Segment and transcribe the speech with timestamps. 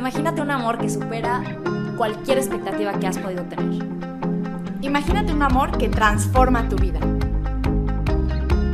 [0.00, 1.42] Imagínate un amor que supera
[1.98, 3.86] cualquier expectativa que has podido tener.
[4.80, 6.98] Imagínate un amor que transforma tu vida.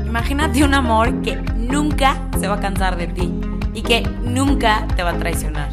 [0.06, 3.40] Imagínate un amor que nunca se va a cansar de ti
[3.74, 5.70] y que nunca te va a traicionar.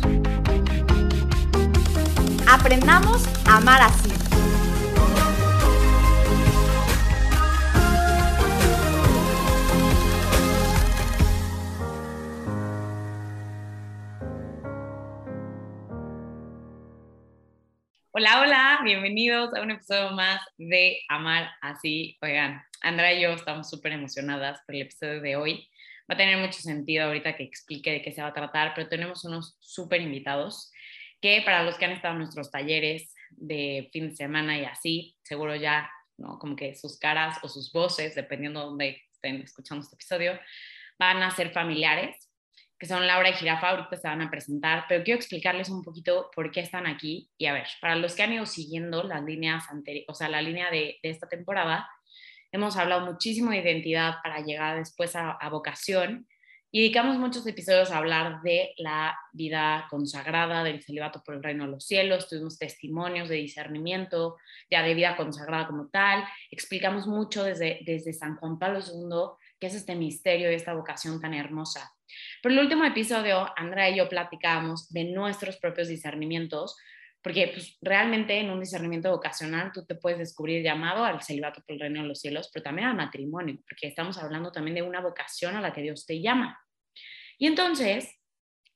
[2.51, 4.12] Aprendamos a amar así.
[18.23, 22.17] Hola, hola, bienvenidos a un episodio más de Amar Así.
[22.21, 25.69] Oigan, Andrea y yo estamos súper emocionadas por el episodio de hoy.
[26.09, 28.87] Va a tener mucho sentido ahorita que explique de qué se va a tratar, pero
[28.87, 30.71] tenemos unos súper invitados
[31.19, 35.17] que para los que han estado en nuestros talleres de fin de semana y así,
[35.23, 36.39] seguro ya, ¿no?
[36.39, 40.39] Como que sus caras o sus voces, dependiendo de dónde estén escuchando este episodio,
[40.97, 42.29] van a ser familiares
[42.83, 46.29] que son Laura y Jirafa, ahorita se van a presentar, pero quiero explicarles un poquito
[46.35, 47.31] por qué están aquí.
[47.37, 50.41] Y a ver, para los que han ido siguiendo las líneas anteriores, o sea, la
[50.41, 51.87] línea de, de, esta temporada,
[52.51, 56.27] hemos hablado muchísimo de identidad para llegar después a, a vocación
[56.75, 61.63] y dedicamos muchos episodios a hablar de la vida consagrada, del celibato por el reino
[61.63, 64.37] de los cielos, tuvimos testimonios de discernimiento,
[64.69, 69.67] ya de vida consagrada como tal, explicamos mucho desde, desde San Juan Pablo II qué
[69.67, 71.93] es este misterio y esta vocación tan hermosa.
[72.41, 76.75] Pero el último episodio, Andrea y yo platicábamos de nuestros propios discernimientos,
[77.21, 81.75] porque pues, realmente en un discernimiento vocacional tú te puedes descubrir llamado al celibato por
[81.75, 84.99] el reino de los cielos, pero también al matrimonio, porque estamos hablando también de una
[84.99, 86.59] vocación a la que Dios te llama.
[87.37, 88.19] Y entonces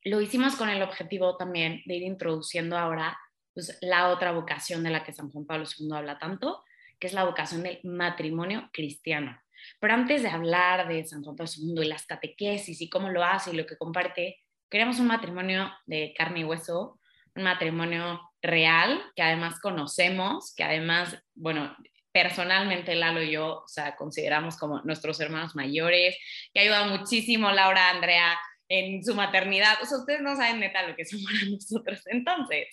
[0.03, 3.17] lo hicimos con el objetivo también de ir introduciendo ahora
[3.53, 6.63] pues, la otra vocación de la que San Juan Pablo II habla tanto,
[6.99, 9.37] que es la vocación del matrimonio cristiano.
[9.79, 13.23] Pero antes de hablar de San Juan Pablo II y las catequesis y cómo lo
[13.23, 14.37] hace y lo que comparte,
[14.69, 16.99] queremos un matrimonio de carne y hueso,
[17.35, 21.75] un matrimonio real, que además conocemos, que además, bueno,
[22.11, 26.17] personalmente Lalo y yo, o sea, consideramos como nuestros hermanos mayores,
[26.53, 28.37] que ayuda muchísimo Laura, Andrea,
[28.69, 29.75] en su maternidad.
[29.81, 32.01] O sea, ustedes no saben neta lo que para nosotros.
[32.07, 32.67] Entonces,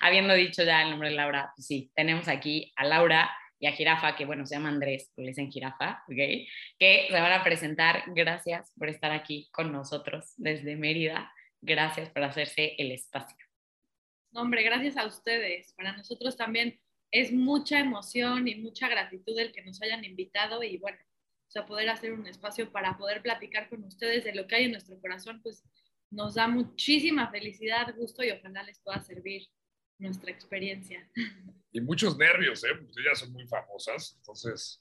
[0.00, 3.30] habiendo dicho ya el nombre de Laura, pues sí, tenemos aquí a Laura
[3.64, 6.16] y a Jirafa, que bueno, se llama Andrés, le dicen Jirafa, ¿ok?
[6.78, 8.02] Que se van a presentar.
[8.08, 11.32] Gracias por estar aquí con nosotros desde Mérida.
[11.62, 13.38] Gracias por hacerse el espacio.
[14.34, 15.72] Hombre, gracias a ustedes.
[15.78, 16.78] Para nosotros también
[17.10, 20.98] es mucha emoción y mucha gratitud el que nos hayan invitado y bueno,
[21.48, 24.64] o sea, poder hacer un espacio para poder platicar con ustedes de lo que hay
[24.64, 25.64] en nuestro corazón, pues
[26.10, 29.48] nos da muchísima felicidad, gusto y ojalá les pueda servir
[29.98, 31.08] nuestra experiencia.
[31.76, 32.68] Y muchos nervios, ¿eh?
[32.72, 34.80] Porque ya son muy famosas, entonces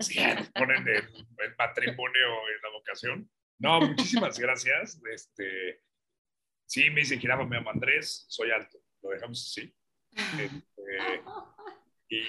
[0.00, 0.16] sí,
[0.54, 3.30] ponen el, el, matrimonio en la vocación.
[3.58, 4.98] No, muchísimas gracias.
[5.12, 5.82] Este,
[6.64, 9.76] sí, me dice Jirafa, me llamo Andrés, soy alto, lo dejamos así.
[10.12, 11.22] Este,
[12.08, 12.20] y,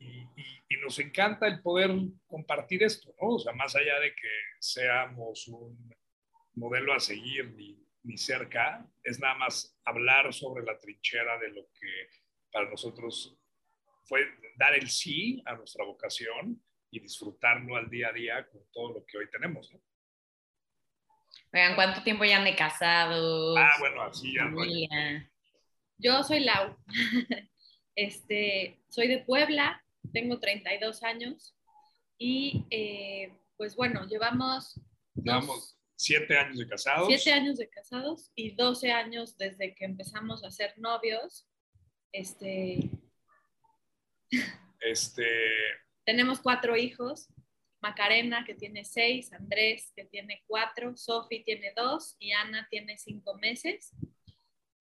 [0.00, 0.28] y,
[0.68, 1.92] y, nos encanta el poder
[2.26, 3.36] compartir esto, ¿no?
[3.36, 4.28] O sea, más allá de que
[4.60, 5.94] seamos un
[6.56, 11.70] modelo a seguir ni, ni cerca, es nada más hablar sobre la trinchera de lo
[11.72, 12.10] que
[12.52, 13.38] para nosotros
[14.06, 14.20] fue
[14.56, 19.04] dar el sí a nuestra vocación y disfrutarlo al día a día con todo lo
[19.04, 19.72] que hoy tenemos.
[19.72, 19.80] ¿no?
[21.52, 23.56] Oigan, ¿cuánto tiempo ya han de casados?
[23.58, 24.44] Ah, bueno, así ya.
[24.44, 25.30] Familia.
[25.98, 26.76] Yo soy Lau.
[27.98, 31.56] Este, soy de Puebla, tengo 32 años
[32.18, 34.78] y eh, pues bueno, llevamos...
[35.14, 37.08] Llevamos siete años de casados.
[37.08, 41.48] Siete años de casados y 12 años desde que empezamos a ser novios.
[42.12, 42.90] Este,
[44.80, 45.26] este...
[46.04, 47.28] Tenemos cuatro hijos.
[47.80, 53.34] Macarena, que tiene seis, Andrés, que tiene cuatro, Sofi tiene dos y Ana tiene cinco
[53.34, 53.94] meses.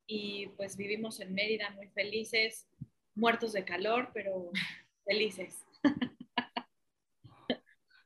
[0.07, 2.67] Y pues vivimos en Mérida muy felices,
[3.13, 4.51] muertos de calor, pero
[5.05, 5.63] felices.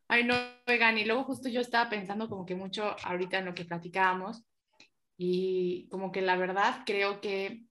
[0.08, 0.36] Ay, no,
[0.68, 4.44] oigan, y luego justo yo estaba pensando como que mucho ahorita en lo que platicábamos
[5.18, 7.69] y como que la verdad creo que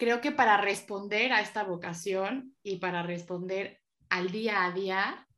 [0.00, 5.28] creo que para responder a esta vocación y para responder al día a día,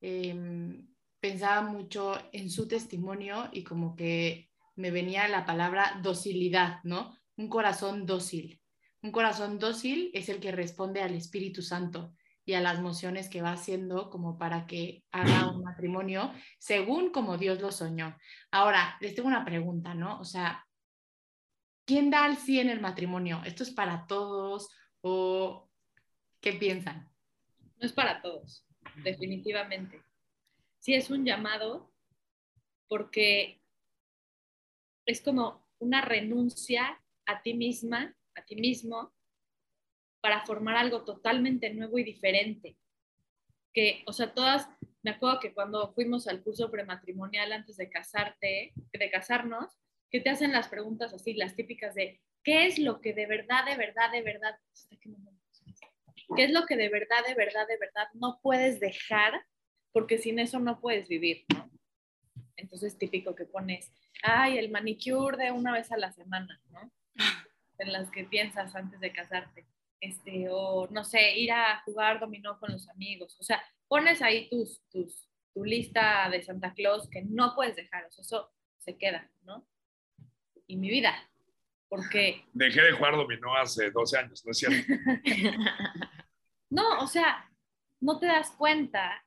[0.00, 0.80] eh,
[1.20, 7.16] pensaba mucho en su testimonio y como que me venía la palabra docilidad, ¿no?
[7.36, 8.60] Un corazón dócil.
[9.02, 12.14] Un corazón dócil es el que responde al Espíritu Santo
[12.46, 17.36] y a las mociones que va haciendo como para que haga un matrimonio según como
[17.36, 18.16] Dios lo soñó.
[18.50, 20.20] Ahora, les tengo una pregunta, ¿no?
[20.20, 20.64] O sea,
[21.84, 23.42] ¿quién da el sí en el matrimonio?
[23.44, 24.68] ¿Esto es para todos
[25.00, 25.70] o
[26.40, 27.10] qué piensan?
[27.78, 28.66] No es para todos,
[29.02, 30.02] definitivamente.
[30.78, 31.92] Sí es un llamado
[32.88, 33.60] porque
[35.06, 39.12] es como una renuncia a ti misma, a ti mismo,
[40.20, 42.76] para formar algo totalmente nuevo y diferente.
[43.72, 44.68] Que, o sea, todas,
[45.02, 49.78] me acuerdo que cuando fuimos al curso prematrimonial antes de casarte, de casarnos,
[50.14, 53.64] que te hacen las preguntas así, las típicas de, ¿qué es lo que de verdad,
[53.64, 54.56] de verdad, de verdad,
[56.36, 59.32] qué es lo que de verdad, de verdad, de verdad no puedes dejar?
[59.90, 61.68] Porque sin eso no puedes vivir, ¿no?
[62.56, 66.92] Entonces, típico que pones, ay, el manicure de una vez a la semana, ¿no?
[67.80, 69.66] En las que piensas antes de casarte.
[70.00, 73.36] Este, o no sé, ir a jugar dominó con los amigos.
[73.40, 78.04] O sea, pones ahí tus, tus, tu lista de Santa Claus que no puedes dejar.
[78.04, 79.66] O sea, eso se queda, ¿no?
[80.66, 81.14] Y mi vida.
[81.88, 82.44] Porque.
[82.52, 84.92] Dejé de jugar dominó hace 12 años, ¿no es cierto?
[86.70, 87.50] no, o sea,
[88.00, 89.24] no te das cuenta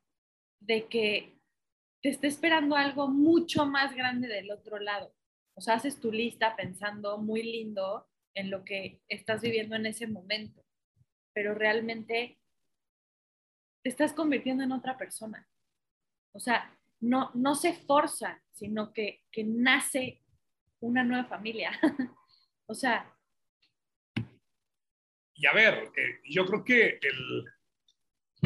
[0.59, 1.37] de que
[2.01, 5.13] te está esperando algo mucho más grande del otro lado.
[5.55, 10.05] O sea, haces tu lista pensando muy lindo en lo que estás viviendo en ese
[10.05, 10.63] momento,
[11.33, 12.39] pero realmente
[13.83, 15.47] te estás convirtiendo en otra persona.
[16.33, 20.21] O sea, no, no se forza, sino que, que nace
[20.79, 21.71] una nueva familia.
[22.67, 23.13] o sea...
[25.39, 27.45] Y a ver, eh, yo creo que el,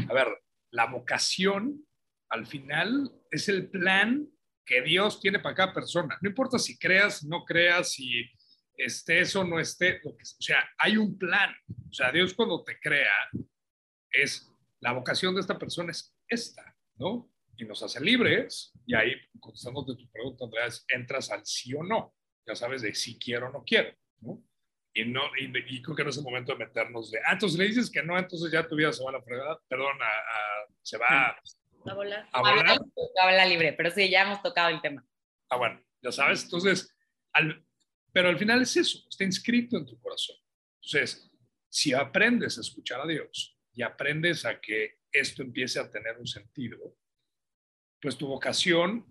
[0.09, 0.27] a ver,
[0.71, 1.85] la vocación
[2.29, 4.27] al final es el plan
[4.65, 6.17] que Dios tiene para cada persona.
[6.21, 8.29] No importa si creas, no creas, si
[8.75, 11.53] estés o no estés, o sea, hay un plan.
[11.89, 13.29] O sea, Dios cuando te crea
[14.11, 17.31] es la vocación de esta persona es esta, ¿no?
[17.55, 22.15] Y nos hace libres, y ahí, contestándote tu pregunta, Andrés, entras al sí o no.
[22.45, 24.43] Ya sabes de si quiero o no quiero, ¿no?
[24.93, 27.65] Y, no, y, creo que no es el momento de meternos de, ah, entonces le
[27.65, 29.97] dices que no, entonces ya tu vida se va a la fregada, perdón,
[30.81, 31.07] se va
[31.85, 32.27] a volar.
[32.33, 32.77] A volar.
[33.21, 35.05] Habla libre, pero sí, ya hemos tocado el tema.
[35.49, 36.43] Ah, bueno, ya sabes.
[36.43, 36.93] Entonces,
[37.31, 37.65] al,
[38.11, 40.35] pero al final es eso, está inscrito en tu corazón.
[40.81, 41.31] Entonces,
[41.69, 46.27] si aprendes a escuchar a Dios y aprendes a que esto empiece a tener un
[46.27, 46.97] sentido,
[48.01, 49.05] pues tu vocación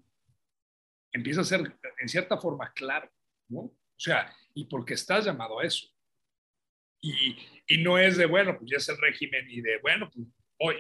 [1.13, 3.11] empieza a ser en cierta forma claro,
[3.51, 3.61] ¿no?
[3.61, 5.87] O sea, y porque estás llamado a eso.
[7.03, 7.37] Y,
[7.67, 10.27] y no es de, bueno, pues ya es el régimen y de, bueno, pues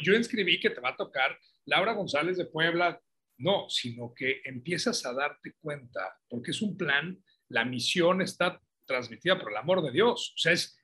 [0.02, 3.00] yo inscribí que te va a tocar Laura González de Puebla.
[3.38, 7.18] No, sino que empiezas a darte cuenta, porque es un plan,
[7.48, 10.34] la misión está transmitida por el amor de Dios.
[10.36, 10.76] O sea, es,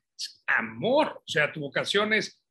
[0.47, 1.17] amor.
[1.17, 2.41] O sea, tu vocación es,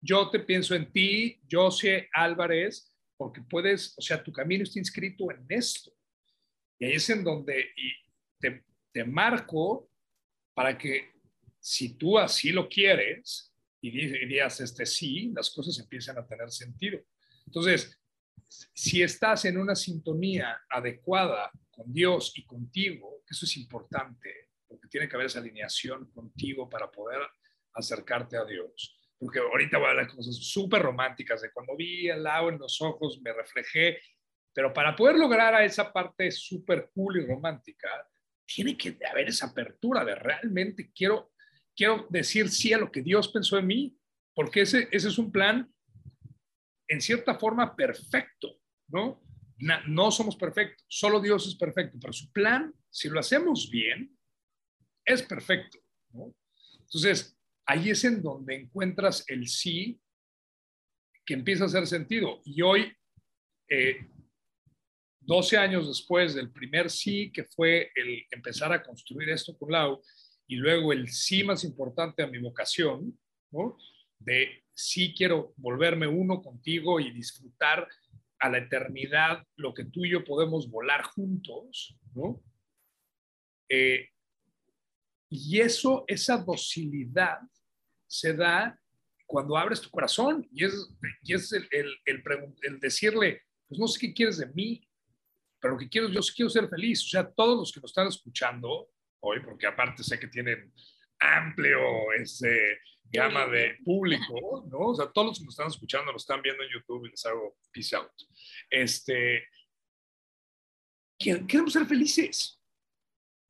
[0.00, 4.78] yo te pienso en ti, yo sé Álvarez, porque puedes, o sea, tu camino está
[4.78, 5.90] inscrito en esto.
[6.78, 7.70] Y ahí es en donde
[8.38, 8.64] te,
[8.96, 9.90] te marco
[10.54, 11.12] para que
[11.60, 13.52] si tú así lo quieres,
[13.82, 16.98] y dirías este sí, las cosas empiezan a tener sentido.
[17.44, 18.00] Entonces,
[18.48, 25.10] si estás en una sintonía adecuada con Dios y contigo, eso es importante, porque tiene
[25.10, 27.20] que haber esa alineación contigo para poder
[27.74, 28.98] acercarte a Dios.
[29.18, 32.80] Porque ahorita voy a hablar cosas súper románticas, de cuando vi el agua en los
[32.80, 34.00] ojos, me reflejé,
[34.54, 37.90] pero para poder lograr a esa parte súper cool y romántica,
[38.46, 41.32] tiene que haber esa apertura de realmente quiero
[41.76, 43.96] quiero decir sí a lo que Dios pensó en mí,
[44.34, 45.70] porque ese, ese es un plan
[46.88, 48.58] en cierta forma perfecto,
[48.88, 49.22] ¿no?
[49.86, 54.16] no somos perfectos, solo Dios es perfecto, pero su plan, si lo hacemos bien,
[55.04, 55.78] es perfecto,
[56.10, 56.34] ¿no?
[56.80, 59.98] Entonces, ahí es en donde encuentras el sí
[61.24, 62.42] que empieza a hacer sentido.
[62.44, 62.92] Y hoy,
[65.26, 69.72] 12 eh, años después del primer sí, que fue el empezar a construir esto con
[69.72, 70.00] Lau,
[70.46, 73.18] y luego el sí más importante a mi vocación,
[73.50, 73.76] ¿no?
[74.18, 77.88] De sí quiero volverme uno contigo y disfrutar
[78.38, 82.42] a la eternidad lo que tú y yo podemos volar juntos, ¿no?
[83.68, 84.10] Eh,
[85.28, 87.40] y eso, esa docilidad
[88.06, 88.78] se da
[89.26, 90.88] cuando abres tu corazón y es,
[91.22, 94.86] y es el, decirle, pues no sé qué quieres de mí,
[95.66, 97.02] pero lo que quiero, yo quiero ser feliz.
[97.02, 100.72] O sea, todos los que nos están escuchando, hoy, porque aparte sé que tienen
[101.18, 104.90] amplio ese gama de público, ¿no?
[104.90, 107.26] O sea, todos los que nos están escuchando lo están viendo en YouTube y les
[107.26, 108.12] hago peace out.
[108.70, 109.48] Este,
[111.18, 112.62] queremos ser felices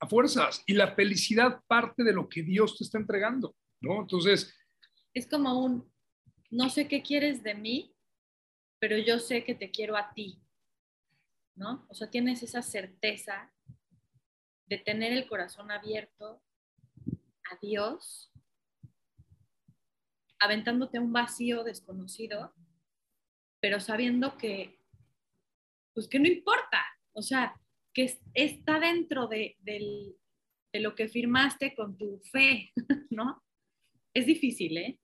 [0.00, 4.00] a fuerzas y la felicidad parte de lo que Dios te está entregando, ¿no?
[4.00, 4.56] Entonces...
[5.12, 5.92] Es como un,
[6.50, 7.94] no sé qué quieres de mí,
[8.78, 10.40] pero yo sé que te quiero a ti,
[11.56, 11.86] ¿no?
[11.88, 13.52] O sea, tienes esa certeza
[14.66, 16.42] de tener el corazón abierto
[17.50, 18.32] a Dios,
[20.38, 22.54] aventándote un vacío desconocido,
[23.60, 24.78] pero sabiendo que,
[25.94, 27.58] pues que no importa, o sea,
[27.92, 30.16] que está dentro de, del,
[30.72, 32.72] de lo que firmaste con tu fe,
[33.10, 33.42] ¿no?
[34.12, 35.00] Es difícil, ¿eh?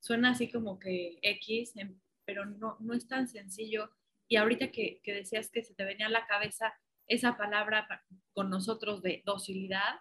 [0.00, 3.90] Suena así como que X, em, pero no, no es tan sencillo.
[4.32, 6.72] Y ahorita que, que decías que se te venía a la cabeza
[7.06, 7.86] esa palabra
[8.32, 10.00] con nosotros de docilidad,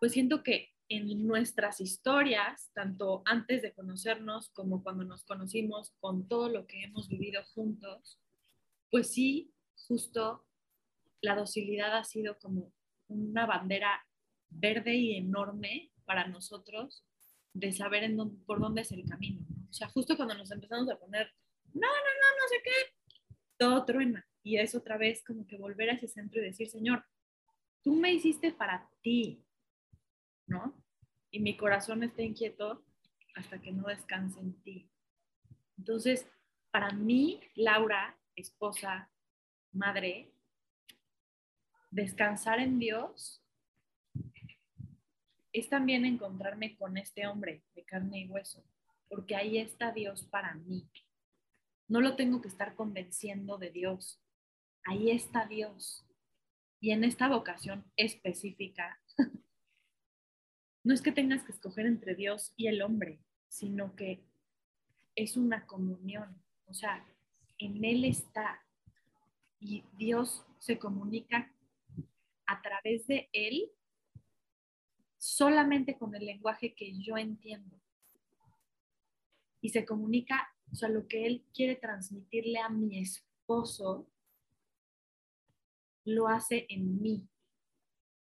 [0.00, 6.26] pues siento que en nuestras historias, tanto antes de conocernos como cuando nos conocimos, con
[6.26, 8.18] todo lo que hemos vivido juntos,
[8.90, 9.54] pues sí,
[9.86, 10.44] justo
[11.20, 12.72] la docilidad ha sido como
[13.06, 14.04] una bandera
[14.48, 17.04] verde y enorme para nosotros
[17.52, 19.46] de saber en por dónde es el camino.
[19.70, 21.32] O sea, justo cuando nos empezamos a poner,
[21.74, 22.95] no, no, no, no sé qué,
[23.58, 24.26] todo truena.
[24.42, 27.04] Y es otra vez como que volver a ese centro y decir, Señor,
[27.82, 29.44] tú me hiciste para ti,
[30.46, 30.74] ¿no?
[31.30, 32.84] Y mi corazón está inquieto
[33.34, 34.90] hasta que no descanse en ti.
[35.78, 36.26] Entonces,
[36.70, 39.10] para mí, Laura, esposa,
[39.72, 40.32] madre,
[41.90, 43.42] descansar en Dios
[45.52, 48.62] es también encontrarme con este hombre de carne y hueso,
[49.08, 50.86] porque ahí está Dios para mí.
[51.88, 54.20] No lo tengo que estar convenciendo de Dios.
[54.84, 56.04] Ahí está Dios.
[56.80, 59.00] Y en esta vocación específica,
[60.84, 64.24] no es que tengas que escoger entre Dios y el hombre, sino que
[65.14, 66.42] es una comunión.
[66.66, 67.04] O sea,
[67.58, 68.62] en Él está.
[69.58, 71.52] Y Dios se comunica
[72.46, 73.70] a través de Él
[75.18, 77.80] solamente con el lenguaje que yo entiendo.
[79.60, 84.08] Y se comunica, o sea, lo que Él quiere transmitirle a mi esposo,
[86.04, 87.28] lo hace en mí.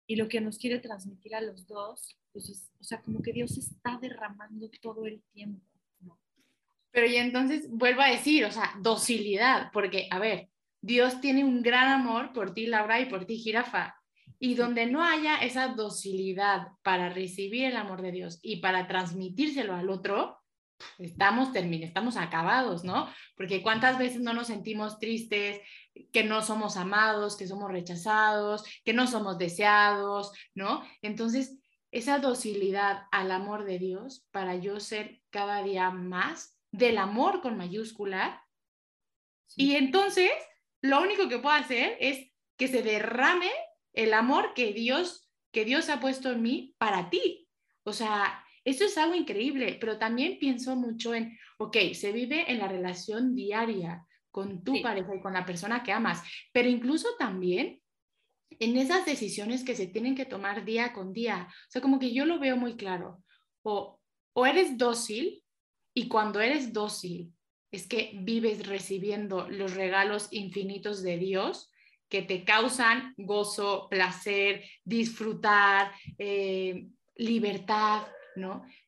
[0.07, 3.57] Y lo que nos quiere transmitir a los dos, pues o sea, como que Dios
[3.57, 5.65] está derramando todo el tiempo.
[6.91, 10.49] Pero y entonces vuelvo a decir, o sea, docilidad, porque, a ver,
[10.81, 13.97] Dios tiene un gran amor por ti, Laura, y por ti, Jirafa.
[14.39, 19.75] Y donde no haya esa docilidad para recibir el amor de Dios y para transmitírselo
[19.75, 20.39] al otro,
[20.99, 23.09] estamos terminados, estamos acabados, ¿no?
[23.37, 25.61] Porque cuántas veces no nos sentimos tristes,
[26.13, 30.83] que no somos amados, que somos rechazados, que no somos deseados, ¿no?
[31.03, 31.59] Entonces,
[31.91, 37.57] esa docilidad al amor de Dios para yo ser cada día más del amor con
[37.57, 38.45] mayúscula.
[39.55, 40.33] Y entonces,
[40.81, 43.51] lo único que puedo hacer es que se derrame
[43.93, 47.49] el amor que Dios, que Dios ha puesto en mí para ti.
[47.85, 52.59] O sea, eso es algo increíble, pero también pienso mucho en, ok, se vive en
[52.59, 57.81] la relación diaria con tu pareja y con la persona que amas, pero incluso también
[58.59, 61.49] en esas decisiones que se tienen que tomar día con día.
[61.51, 63.23] O sea, como que yo lo veo muy claro.
[63.63, 64.01] O,
[64.33, 65.45] o eres dócil
[65.93, 67.33] y cuando eres dócil
[67.71, 71.71] es que vives recibiendo los regalos infinitos de Dios
[72.09, 78.07] que te causan gozo, placer, disfrutar, eh, libertad,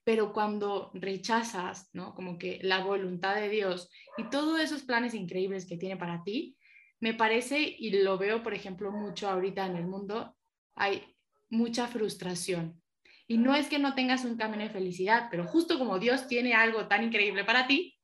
[0.05, 1.91] Pero cuando rechazas.
[2.15, 6.57] Como que la voluntad de Dios y todos esos planes increíbles que tiene para ti,
[7.01, 10.35] me parece, y lo veo, por ejemplo, mucho ahorita en el mundo,
[10.75, 11.03] hay
[11.51, 12.81] mucha frustración.
[13.29, 16.55] Y no es que no tengas un camino de felicidad, pero justo como Dios tiene
[16.55, 17.99] algo tan increíble para ti,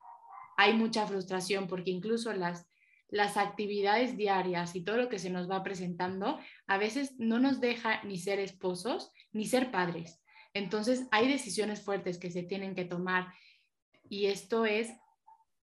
[0.57, 5.63] hay mucha frustración porque incluso las actividades diarias y todo lo que se nos va
[5.63, 10.22] presentando, a veces no nos deja ni ser esposos ni ser padres.
[10.55, 13.33] Entonces hay decisiones fuertes que se tienen que tomar
[14.09, 14.91] y esto es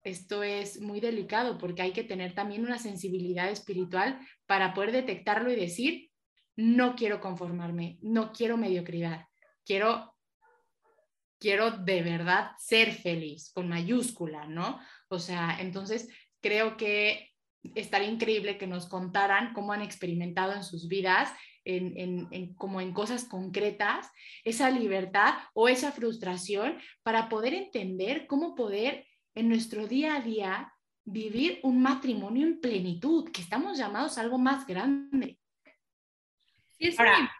[0.05, 5.51] esto es muy delicado porque hay que tener también una sensibilidad espiritual para poder detectarlo
[5.51, 6.11] y decir,
[6.57, 9.27] no quiero conformarme, no quiero mediocridad,
[9.65, 10.15] quiero
[11.39, 14.81] quiero de verdad ser feliz con mayúscula, ¿no?
[15.09, 16.09] O sea, entonces
[16.41, 17.31] creo que
[17.75, 21.33] estaría increíble que nos contaran cómo han experimentado en sus vidas,
[21.65, 24.11] en, como en cosas concretas,
[24.45, 30.73] esa libertad o esa frustración para poder entender cómo poder en nuestro día a día
[31.05, 35.39] vivir un matrimonio en plenitud, que estamos llamados a algo más grande.
[36.79, 37.31] Sí, es Ahora,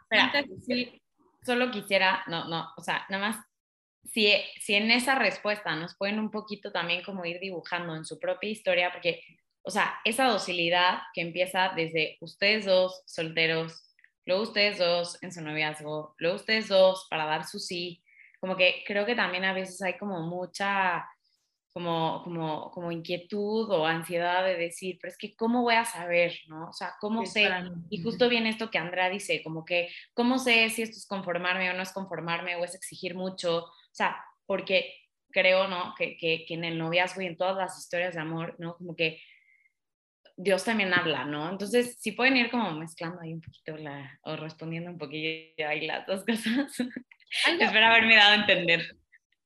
[1.45, 3.45] solo quisiera, no, no, o sea, nada más,
[4.05, 8.19] si, si en esa respuesta nos pueden un poquito también como ir dibujando en su
[8.19, 9.23] propia historia, porque
[9.69, 13.88] o sea, esa docilidad que empieza desde ustedes dos solteros,
[14.29, 18.05] luego ustedes dos en su noviazgo, luego ustedes dos para dar su sí,
[18.39, 21.09] como que creo que también a veces hay como mucha
[21.73, 26.35] como, como, como inquietud o ansiedad de decir, pero es que ¿cómo voy a saber?
[26.47, 26.69] ¿no?
[26.69, 27.49] O sea, ¿cómo sé?
[27.89, 31.71] Y justo viene esto que Andrea dice, como que, ¿cómo sé si esto es conformarme
[31.71, 33.65] o no es conformarme o es exigir mucho?
[33.65, 34.93] O sea, porque
[35.31, 35.95] creo, ¿no?
[35.97, 38.77] Que, que, que en el noviazgo y en todas las historias de amor, ¿no?
[38.77, 39.23] Como que
[40.41, 41.51] Dios también habla, ¿no?
[41.51, 45.85] Entonces, si pueden ir como mezclando ahí un poquito la, o respondiendo un poquillo ahí
[45.85, 46.79] las dos cosas.
[47.61, 48.97] Espero haberme dado a entender.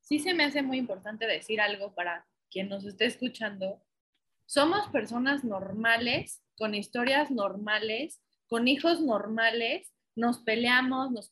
[0.02, 3.82] Sí se me hace muy importante decir algo para quien nos esté escuchando.
[4.44, 11.30] Somos personas normales, con historias normales, con hijos normales, nos peleamos, nos,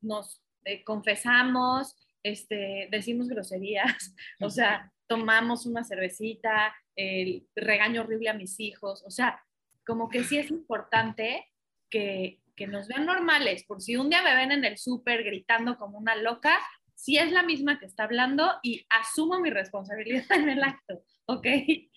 [0.00, 8.34] nos eh, confesamos, este, decimos groserías, o sea, tomamos una cervecita, el regaño horrible a
[8.34, 9.44] mis hijos, o sea,
[9.84, 11.46] como que sí es importante
[11.90, 15.76] que, que nos vean normales, por si un día me ven en el súper gritando
[15.76, 16.58] como una loca,
[16.94, 21.46] sí es la misma que está hablando y asumo mi responsabilidad en el acto, ¿ok?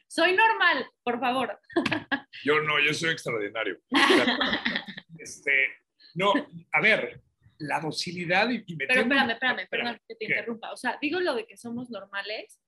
[0.09, 1.57] Soy normal, por favor.
[2.43, 3.79] Yo no, yo soy extraordinario.
[5.17, 5.51] Este,
[6.13, 6.33] no,
[6.71, 7.23] a ver,
[7.57, 10.71] la docilidad y, y Pero espérame, espérame, perdón que te interrumpa.
[10.71, 12.59] O sea, digo lo de que somos normales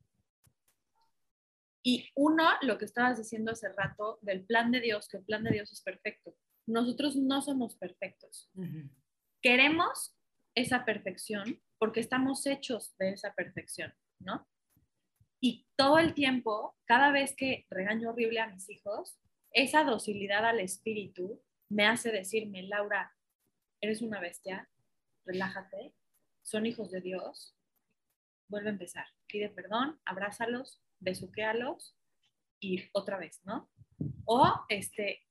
[1.87, 5.45] y uno, lo que estabas diciendo hace rato del plan de Dios, que el plan
[5.45, 6.35] de Dios es perfecto.
[6.67, 8.51] Nosotros no somos perfectos.
[9.41, 10.13] Queremos
[10.53, 14.45] esa perfección porque estamos hechos de esa perfección, ¿no?
[15.39, 19.17] Y todo el tiempo, cada vez que regaño horrible a mis hijos,
[19.51, 23.15] esa docilidad al espíritu me hace decirme, Laura,
[23.79, 24.69] eres una bestia,
[25.25, 25.95] relájate,
[26.43, 27.55] son hijos de Dios,
[28.49, 31.97] vuelve a empezar, pide perdón, abrázalos, besuquéalos
[32.59, 33.69] y otra vez, ¿no?
[34.25, 35.25] O, este,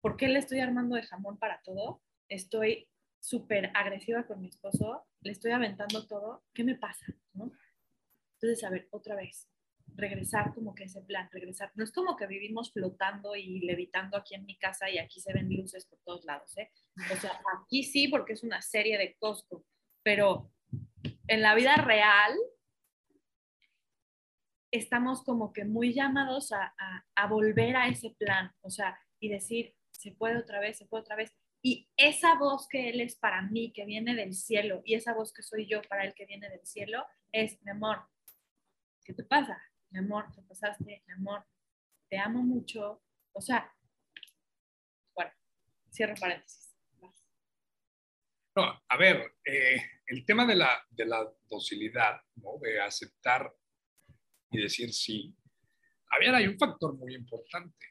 [0.00, 2.02] ¿por qué le estoy armando de jamón para todo?
[2.28, 2.88] Estoy
[3.20, 7.06] súper agresiva con mi esposo, le estoy aventando todo, ¿qué me pasa?
[7.34, 7.52] ¿no?
[8.34, 9.50] Entonces, a ver, otra vez,
[9.96, 11.72] regresar como que ese plan, regresar.
[11.74, 15.32] No es como que vivimos flotando y levitando aquí en mi casa y aquí se
[15.32, 16.70] ven luces por todos lados, ¿eh?
[17.12, 19.64] O sea, aquí sí porque es una serie de Costco,
[20.02, 20.50] pero
[21.26, 22.32] en la vida real
[24.70, 26.74] estamos como que muy llamados a,
[27.14, 31.02] a, volver a ese plan, o sea, y decir, se puede otra vez, se puede
[31.02, 31.32] otra vez.
[31.62, 35.32] Y esa voz que Él es para mí, que viene del cielo, y esa voz
[35.32, 38.02] que soy yo para Él que viene del cielo, es, mi amor,
[39.04, 39.60] ¿qué te pasa?
[39.90, 41.44] Mi amor, te pasaste, mi amor,
[42.08, 43.02] te amo mucho.
[43.32, 43.72] O sea,
[45.14, 45.32] bueno,
[45.90, 46.70] cierro paréntesis.
[48.56, 52.58] No, a ver, eh, el tema de la, de la docilidad, ¿no?
[52.60, 53.52] de aceptar
[54.50, 55.34] y decir sí.
[56.10, 57.86] A ver, hay un factor muy importante,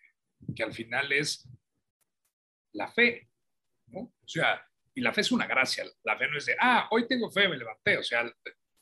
[0.56, 1.48] que al final es
[2.74, 3.30] la fe,
[3.88, 4.00] ¿no?
[4.00, 7.08] O sea, y la fe es una gracia, la fe no es de, ah, hoy
[7.08, 8.30] tengo fe, me levanté, o sea,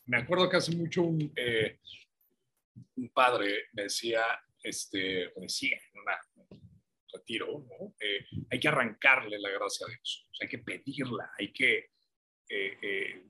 [0.05, 1.79] me acuerdo que hace mucho un, eh,
[2.95, 4.23] un padre me decía,
[4.63, 5.99] este, decía en
[6.49, 6.61] un
[7.13, 7.95] retiro, ¿no?
[7.99, 11.91] Eh, hay que arrancarle la gracia a Dios, o sea, hay que pedirla, hay que
[12.49, 13.23] eh,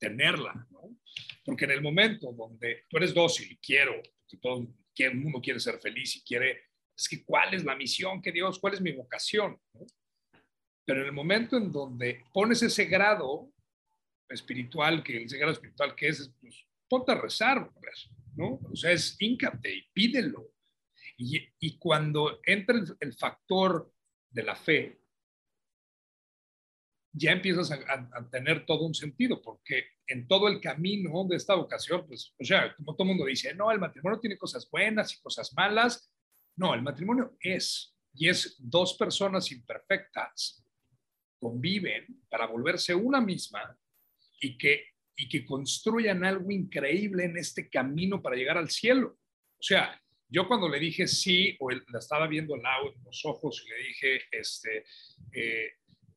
[0.00, 0.96] tenerla, ¿no?
[1.44, 5.60] Porque en el momento donde tú eres dócil y quiero, que todo el mundo quiere
[5.60, 6.62] ser feliz y quiere,
[6.96, 9.58] es que cuál es la misión que Dios, cuál es mi vocación,
[10.84, 13.52] Pero en el momento en donde pones ese grado
[14.28, 17.70] espiritual, que ese grado espiritual que es, pues, ponte a rezar,
[18.34, 18.58] ¿no?
[18.64, 20.52] O sea, es íncate y pídelo.
[21.16, 23.92] Y, y cuando entra el, el factor
[24.30, 24.99] de la fe,
[27.12, 32.06] ya empiezas a, tener todo un sentido, porque en todo el camino de esta vocación,
[32.06, 35.52] pues, o sea, como todo mundo dice, no, el matrimonio tiene cosas buenas y cosas
[35.54, 36.12] malas.
[36.56, 40.64] No, el matrimonio es, y es dos personas imperfectas
[41.40, 43.76] conviven para volverse una misma
[44.40, 44.84] y que,
[45.16, 49.18] y que construyan algo increíble en este camino para llegar al cielo.
[49.58, 53.64] O sea, yo cuando le dije sí, o la estaba viendo lado en los ojos
[53.66, 54.84] y le dije, este,
[55.32, 55.72] eh,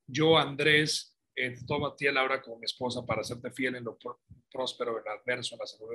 [0.07, 3.97] yo, Andrés, eh, tomo a ti, Laura, como mi esposa para hacerte fiel en lo
[4.51, 5.89] próspero, en lo adverso, en la salud,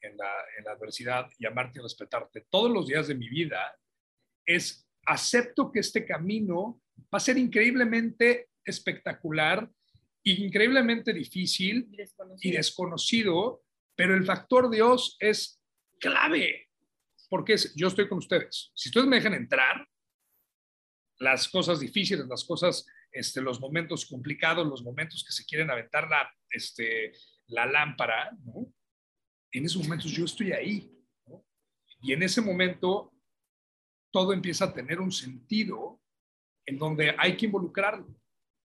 [0.00, 3.76] en, la, en la adversidad y amarte y respetarte todos los días de mi vida,
[4.44, 6.80] es acepto que este camino
[7.12, 9.68] va a ser increíblemente espectacular,
[10.22, 11.88] increíblemente difícil
[12.40, 13.62] y desconocido,
[13.94, 15.60] pero el factor Dios es
[15.98, 16.68] clave,
[17.28, 18.70] porque es, yo estoy con ustedes.
[18.74, 19.86] Si ustedes me dejan entrar,
[21.18, 22.86] las cosas difíciles, las cosas
[23.18, 27.12] este, los momentos complicados, los momentos que se quieren aventar la, este,
[27.48, 28.72] la lámpara, ¿no?
[29.50, 30.92] En esos momentos yo estoy ahí.
[32.02, 33.12] Y en ese momento
[34.10, 36.00] todo empieza a tener un sentido
[36.66, 38.06] en donde hay que involucrarlo,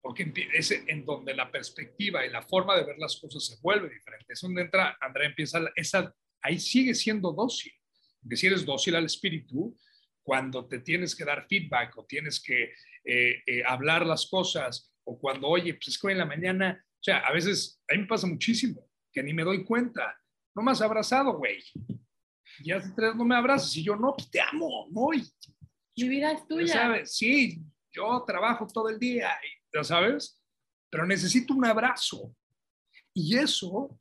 [0.01, 3.89] porque es en donde la perspectiva y la forma de ver las cosas se vuelve
[3.89, 4.33] diferente.
[4.33, 7.73] Es donde entra, Andrea empieza, esa, ahí sigue siendo dócil,
[8.21, 9.75] porque si eres dócil al espíritu,
[10.21, 12.73] cuando te tienes que dar feedback o tienes que
[13.09, 16.83] eh, eh, hablar las cosas, o cuando, oye, pues es que hoy en la mañana,
[16.83, 20.19] o sea, a veces, a mí me pasa muchísimo, que ni me doy cuenta,
[20.53, 21.63] no me has abrazado, güey.
[22.59, 25.07] Y hace tres no me abrazas, y yo, no, pues te amo, no,
[25.95, 26.73] Mi vida es tuya.
[26.73, 27.15] ¿Sabes?
[27.15, 27.61] Sí,
[27.93, 29.31] yo trabajo todo el día,
[29.73, 30.43] ya sabes,
[30.89, 32.35] pero necesito un abrazo.
[33.13, 33.97] Y eso,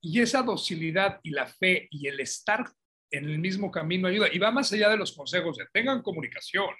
[0.00, 2.68] y esa docilidad y la fe y el estar
[3.10, 4.28] en el mismo camino ayuda.
[4.32, 6.70] Y va más allá de los consejos de tengan comunicación.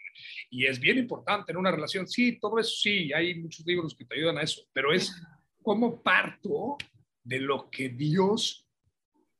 [0.50, 2.08] Y es bien importante en una relación.
[2.08, 5.12] Sí, todo eso sí, hay muchos libros que te ayudan a eso, pero es
[5.62, 6.76] como parto
[7.22, 8.66] de lo que Dios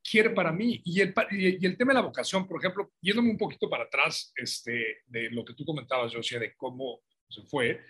[0.03, 0.81] quiere para mí.
[0.85, 4.33] Y el, y el tema de la vocación, por ejemplo, yéndome un poquito para atrás
[4.37, 7.81] este, de lo que tú comentabas, Josia, de cómo se fue,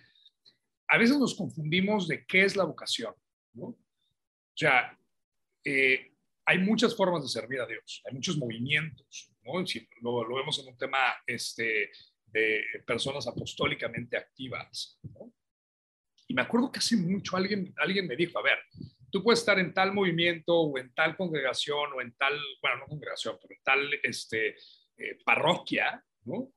[0.88, 3.14] a veces nos confundimos de qué es la vocación.
[3.54, 3.66] ¿no?
[3.66, 3.78] O
[4.54, 4.98] sea,
[5.64, 6.12] eh,
[6.46, 9.64] hay muchas formas de servir a Dios, hay muchos movimientos, ¿no?
[10.00, 11.90] Lo, lo, vemos en un tema este,
[12.26, 15.32] de personas apostólicamente activas, ¿no?
[16.28, 18.58] Y me acuerdo que hace mucho alguien, alguien me dijo, a ver,
[19.10, 22.86] tú puedes estar en tal movimiento o en tal congregación o en tal, bueno, no
[22.86, 24.56] congregación, pero en tal este,
[24.96, 26.52] eh, parroquia, ¿no?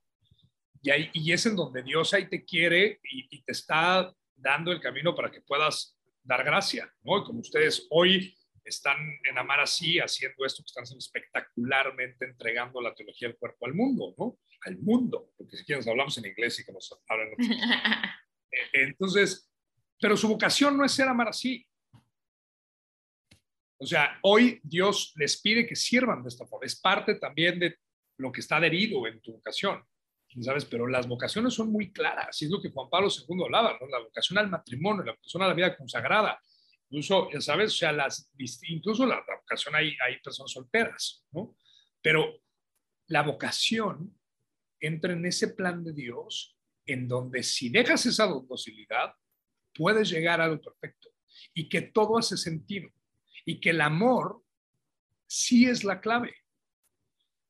[0.82, 4.72] Y, ahí, y es en donde Dios ahí te quiere y, y, te está dando
[4.72, 7.20] el camino para que puedas dar gracia, ¿no?
[7.20, 8.36] Y como ustedes hoy
[8.70, 13.66] están en Amar así, haciendo esto que están haciendo espectacularmente, entregando la teología del cuerpo
[13.66, 14.40] al mundo, ¿no?
[14.66, 17.36] Al mundo, porque si quieren hablamos en inglés y que nos hablen.
[18.74, 19.50] Entonces,
[20.00, 21.66] pero su vocación no es ser Amar así.
[23.82, 26.66] O sea, hoy Dios les pide que sirvan de esta forma.
[26.66, 27.78] Es parte también de
[28.18, 29.84] lo que está adherido en tu vocación.
[30.42, 30.66] ¿Sabes?
[30.66, 32.40] Pero las vocaciones son muy claras.
[32.42, 33.88] Y es lo que Juan Pablo II hablaba, ¿no?
[33.88, 36.40] La vocación al matrimonio, la vocación a la vida consagrada.
[36.90, 38.32] Incluso, ya sabes, o sea, las,
[38.68, 41.56] incluso la, la vocación hay, hay personas solteras, ¿no?
[42.02, 42.42] Pero
[43.08, 44.18] la vocación
[44.80, 49.14] entra en ese plan de Dios en donde si dejas esa docilidad,
[49.76, 51.10] puedes llegar a lo perfecto
[51.54, 52.90] y que todo hace sentido
[53.46, 54.44] y que el amor
[55.28, 56.36] sí es la clave.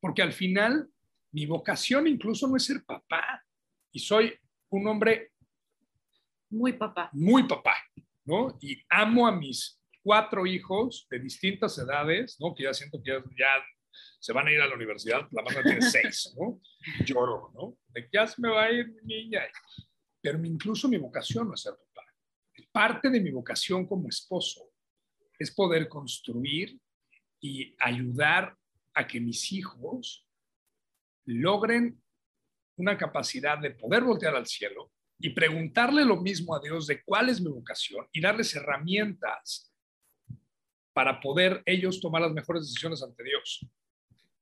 [0.00, 0.90] Porque al final,
[1.32, 3.42] mi vocación incluso no es ser papá
[3.92, 5.32] y soy un hombre
[6.50, 7.10] muy papá.
[7.12, 7.74] Muy papá,
[8.30, 8.56] ¿no?
[8.60, 12.54] Y amo a mis cuatro hijos de distintas edades, ¿no?
[12.54, 13.64] Que ya siento que ya, ya
[14.20, 16.60] se van a ir a la universidad, la más tiene seis, ¿no?
[17.04, 17.76] Lloro, ¿no?
[17.88, 19.42] De que ya se me va a ir mi niña.
[20.22, 22.06] Pero incluso mi vocación no es ser papá.
[22.72, 24.70] Parte de mi vocación como esposo
[25.38, 26.78] es poder construir
[27.40, 28.54] y ayudar
[28.94, 30.26] a que mis hijos
[31.24, 32.00] logren
[32.76, 37.28] una capacidad de poder voltear al cielo y preguntarle lo mismo a Dios de cuál
[37.28, 39.70] es mi vocación y darles herramientas
[40.94, 43.66] para poder ellos tomar las mejores decisiones ante Dios.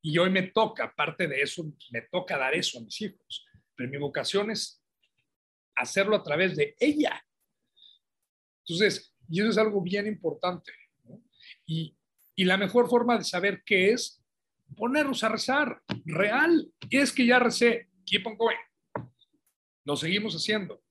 [0.01, 3.47] Y hoy me toca, parte de eso, me toca dar eso a mis hijos.
[3.75, 4.81] Pero mi vocación es
[5.75, 7.23] hacerlo a través de ella.
[8.64, 10.73] Entonces, y eso es algo bien importante.
[11.05, 11.21] ¿no?
[11.67, 11.97] Y,
[12.37, 14.23] y la mejor forma de saber qué es,
[14.77, 16.73] ponernos a rezar, real.
[16.88, 18.67] Y es que ya recé, keep on going.
[19.88, 20.85] Lo seguimos haciendo.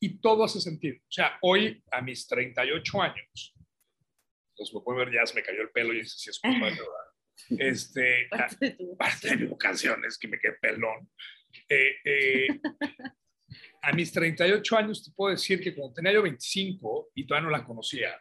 [0.00, 0.96] Y todo hace sentido.
[1.02, 3.54] O sea, hoy, a mis 38 años,
[4.58, 6.72] los lo pueden ver, ya se me cayó el pelo y si es culpa de
[6.72, 6.84] verdad.
[7.58, 11.08] Este, parte, de parte de mi vocación es que me quedé pelón.
[11.68, 12.48] Eh, eh,
[13.82, 17.56] a mis 38 años te puedo decir que cuando tenía yo 25 y todavía no
[17.56, 18.20] la conocía,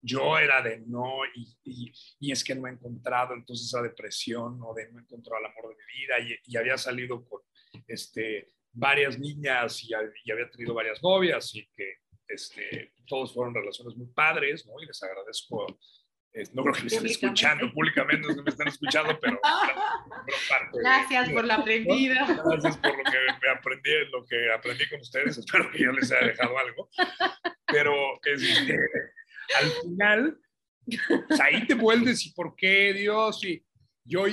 [0.00, 4.58] yo era de no, y, y, y, es que no he encontrado entonces esa depresión
[4.62, 7.42] o de no he encontrado el amor de mi vida y, y había salido con
[7.86, 9.90] este, varias niñas y,
[10.24, 11.96] y, había tenido varias novias y que
[12.28, 14.80] este, todos fueron relaciones muy padres, ¿no?
[14.82, 15.66] Y les agradezco
[16.52, 19.38] no creo que me estén escuchando públicamente, no me están escuchando, pero,
[20.24, 22.42] pero parte, Gracias por la aprendida.
[22.44, 25.36] Gracias por lo que me aprendí, lo que aprendí con ustedes.
[25.36, 26.88] Espero que yo les haya dejado algo.
[27.66, 28.78] Pero este,
[29.60, 30.38] al final,
[31.28, 33.62] pues ahí te vuelves y por qué Dios y
[34.04, 34.24] yo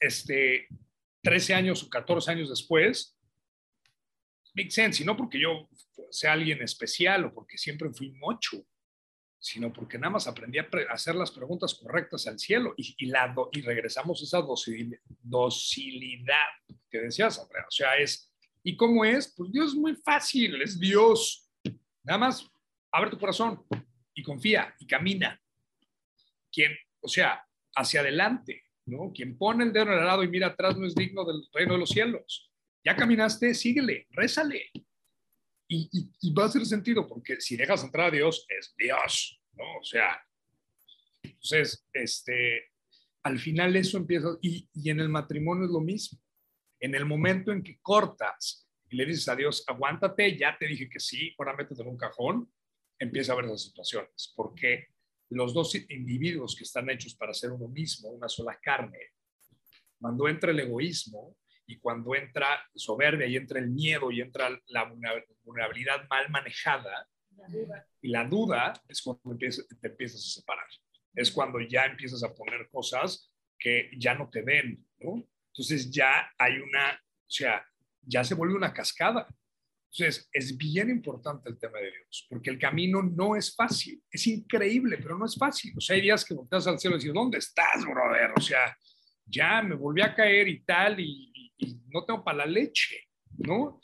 [0.00, 0.68] este
[1.22, 3.17] 13 años o 14 años después
[4.58, 5.68] make sense y no porque yo
[6.10, 8.64] sea alguien especial o porque siempre fui mocho
[9.40, 13.34] sino porque nada más aprendí a hacer las preguntas correctas al cielo y, y, la,
[13.52, 16.48] y regresamos a esa docil, docilidad
[16.90, 17.64] que decías, Andrea.
[17.68, 19.32] O sea, es, ¿y cómo es?
[19.36, 21.48] Pues Dios es muy fácil, es Dios.
[22.02, 22.50] Nada más
[22.90, 23.64] abre tu corazón
[24.12, 25.40] y confía y camina.
[26.50, 27.44] Quien, o sea,
[27.76, 29.12] hacia adelante, ¿no?
[29.12, 31.74] Quien pone el dedo en el lado y mira atrás no es digno del reino
[31.74, 32.47] de los cielos.
[32.84, 34.70] Ya caminaste, síguele, rézale.
[35.70, 39.78] Y, va a hacer sentido, porque si dejas entrar a Dios, es Dios, ¿no?
[39.78, 40.18] O sea,
[41.22, 42.70] entonces, este,
[43.22, 46.18] al final eso empieza, y, y en el matrimonio es lo mismo.
[46.80, 50.88] En el momento en que cortas y le dices a Dios, aguántate, ya te dije
[50.88, 52.50] que sí, ahora métete en un cajón,
[52.98, 54.88] empieza a ver las situaciones, porque
[55.30, 58.98] los dos individuos que están hechos para ser uno mismo, una sola carne,
[60.00, 61.36] cuando entra el egoísmo
[61.68, 64.90] y cuando entra soberbia y entra el miedo y entra la
[65.44, 67.06] vulnerabilidad mal manejada,
[68.00, 70.66] y la duda es cuando te empiezas a separar.
[71.14, 75.24] Es cuando ya empiezas a poner cosas que ya no te ven, ¿no?
[75.52, 77.64] Entonces ya hay una, o sea,
[78.02, 79.28] ya se vuelve una cascada.
[79.90, 84.02] Entonces, es bien importante el tema de Dios, porque el camino no es fácil.
[84.10, 85.74] Es increíble, pero no es fácil.
[85.76, 88.32] O sea, hay días que volteas al cielo y dices, ¿dónde estás, brother?
[88.36, 88.76] O sea,
[89.28, 91.32] ya me volví a caer y tal, y,
[91.88, 93.80] no tengo para la leche, ¿no?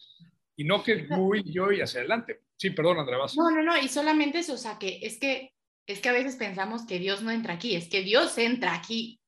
[0.56, 2.42] Y no que voy yo y hacia adelante.
[2.56, 3.18] Sí, perdón, Andrea.
[3.36, 5.54] No, no, no, y solamente eso, o sea, que es que
[5.86, 9.20] es que a veces pensamos que Dios no entra aquí, es que Dios entra aquí,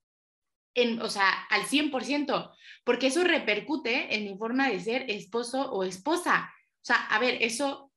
[0.75, 5.85] en, o sea, al 100%, porque eso repercute en mi forma de ser esposo o
[5.85, 6.53] esposa.
[6.77, 7.93] O sea, a ver, eso,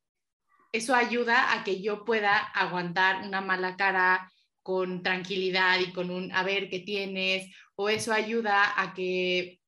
[0.72, 6.32] eso ayuda a que yo pueda aguantar una mala cara con tranquilidad y con un,
[6.32, 7.50] a ver, ¿qué tienes?
[7.82, 9.62] O eso ayuda a que,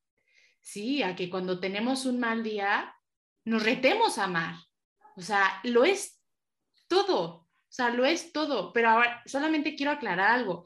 [0.59, 2.93] sí, a que cuando tenemos un mal día,
[3.45, 4.55] nos retemos a amar.
[5.15, 6.21] O sea, lo es
[6.89, 10.65] todo, o sea, lo es todo, pero ahora solamente quiero aclarar algo,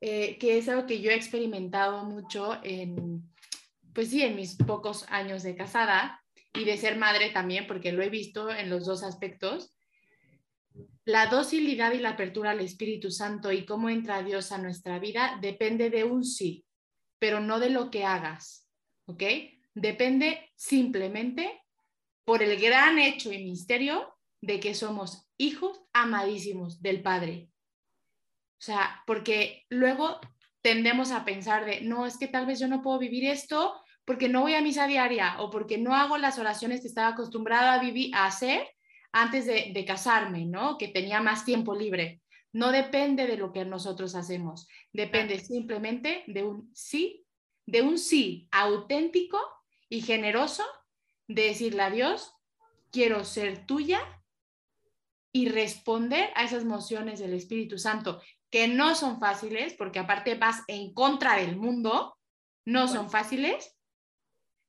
[0.00, 3.22] eh, que es algo que yo he experimentado mucho en,
[3.92, 6.24] pues sí, en mis pocos años de casada
[6.54, 9.74] y de ser madre también, porque lo he visto en los dos aspectos.
[11.04, 15.38] La docilidad y la apertura al Espíritu Santo y cómo entra Dios a nuestra vida
[15.42, 16.64] depende de un sí,
[17.18, 18.68] pero no de lo que hagas,
[19.06, 19.22] ¿ok?
[19.74, 21.62] Depende simplemente
[22.24, 27.48] por el gran hecho y misterio de que somos hijos amadísimos del Padre.
[28.60, 30.20] O sea, porque luego
[30.62, 34.28] tendemos a pensar de, no, es que tal vez yo no puedo vivir esto porque
[34.28, 37.80] no voy a misa diaria o porque no hago las oraciones que estaba acostumbrada a
[37.80, 38.66] vivir, a hacer
[39.12, 40.76] antes de, de casarme, ¿no?
[40.76, 42.20] Que tenía más tiempo libre.
[42.52, 47.26] No depende de lo que nosotros hacemos, depende simplemente de un sí,
[47.66, 49.38] de un sí auténtico
[49.88, 50.64] y generoso
[51.26, 52.32] de decirle a Dios,
[52.90, 54.00] quiero ser tuya
[55.32, 60.62] y responder a esas emociones del Espíritu Santo, que no son fáciles, porque aparte vas
[60.68, 62.16] en contra del mundo,
[62.64, 63.76] no son fáciles,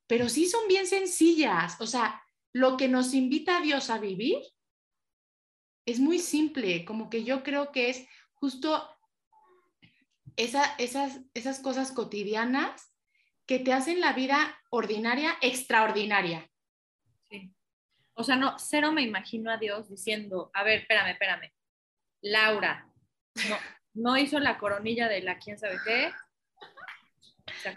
[0.05, 1.79] pero sí son bien sencillas.
[1.79, 4.39] O sea, lo que nos invita a Dios a vivir
[5.91, 8.89] es muy simple, como que yo creo que es justo
[10.36, 12.93] esa, esas, esas cosas cotidianas
[13.45, 16.49] que te hacen la vida ordinaria extraordinaria.
[18.13, 21.54] O sea, no, cero me imagino a Dios diciendo, a ver, espérame, espérame.
[22.21, 22.86] Laura,
[23.47, 23.58] no,
[23.93, 26.12] no hizo la coronilla de la quién sabe qué.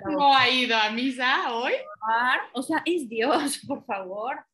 [0.05, 1.73] No ha ido a misa hoy.
[2.53, 4.45] O sea, es Dios, por favor.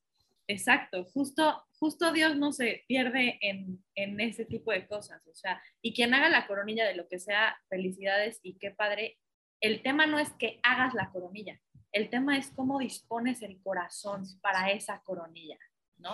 [0.47, 5.27] Exacto, justo, justo Dios no se pierde en, en ese tipo de cosas.
[5.27, 9.19] O sea, y quien haga la coronilla de lo que sea, felicidades y qué padre.
[9.61, 11.61] El tema no es que hagas la coronilla,
[11.93, 15.59] el tema es cómo dispones el corazón para esa coronilla.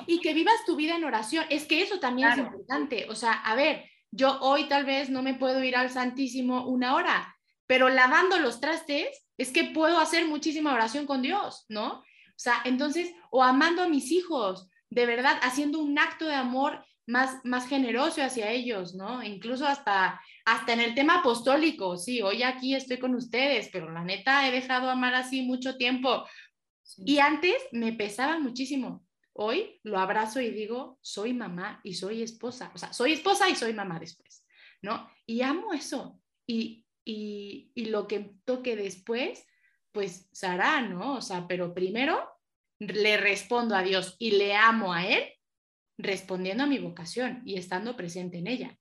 [0.07, 1.45] Y que vivas tu vida en oración.
[1.51, 3.07] Es que eso también es importante.
[3.11, 6.95] O sea, a ver, yo hoy tal vez no me puedo ir al Santísimo una
[6.95, 11.99] hora, pero lavando los trastes es que puedo hacer muchísima oración con Dios, ¿no?
[11.99, 16.85] O sea, entonces, o amando a mis hijos, de verdad, haciendo un acto de amor
[17.07, 19.23] más, más generoso hacia ellos, ¿no?
[19.23, 24.05] Incluso hasta, hasta en el tema apostólico, sí, hoy aquí estoy con ustedes, pero la
[24.05, 26.25] neta he dejado amar así mucho tiempo.
[26.99, 29.05] Y antes me pesaba muchísimo,
[29.37, 32.71] Hoy lo abrazo y digo, soy mamá y soy esposa.
[32.73, 34.47] O sea, soy esposa y soy mamá después,
[34.81, 35.11] ¿no?
[35.27, 36.21] Y amo eso.
[36.47, 39.45] Y, y, y lo que toque después,
[39.91, 41.17] pues se hará, ¿no?
[41.17, 42.34] O sea, pero primero
[42.79, 45.33] le respondo a Dios y le amo a Él
[45.97, 48.79] respondiendo a mi vocación y estando presente en ella.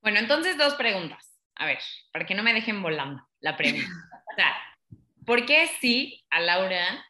[0.00, 1.38] Bueno, entonces dos preguntas.
[1.56, 1.78] A ver,
[2.12, 3.88] para que no me dejen volando la pregunta.
[4.32, 4.56] O sea,
[5.26, 7.04] ¿por qué sí a Laura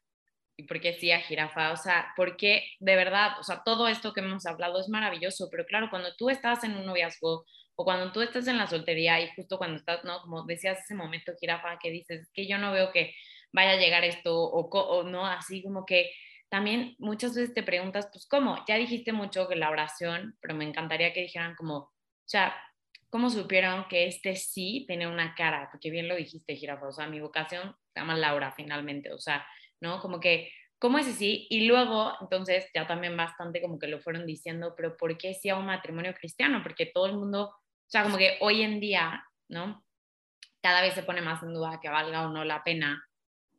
[0.56, 4.12] y por qué sí a jirafa, o sea, porque de verdad, o sea, todo esto
[4.12, 7.44] que hemos hablado es maravilloso, pero claro, cuando tú estás en un noviazgo
[7.74, 10.20] o cuando tú estás en la soltería y justo cuando estás, ¿no?
[10.22, 13.14] Como decías ese momento, jirafa, que dices, que yo no veo que
[13.52, 16.10] vaya a llegar esto o, o no, así como que
[16.52, 18.62] también muchas veces te preguntas, pues, ¿cómo?
[18.68, 21.92] Ya dijiste mucho que la oración, pero me encantaría que dijeran como, o
[22.26, 22.54] sea,
[23.08, 25.68] ¿cómo supieron que este sí tiene una cara?
[25.70, 29.46] Porque bien lo dijiste, jirafa, o sea, mi vocación se llama Laura finalmente, o sea,
[29.80, 29.98] ¿no?
[30.00, 31.46] Como que, ¿cómo es así?
[31.48, 35.48] Y luego, entonces, ya también bastante como que lo fueron diciendo, pero ¿por qué sí
[35.48, 36.60] a un matrimonio cristiano?
[36.62, 39.82] Porque todo el mundo, o sea, como que hoy en día, ¿no?
[40.60, 43.02] Cada vez se pone más en duda que valga o no la pena,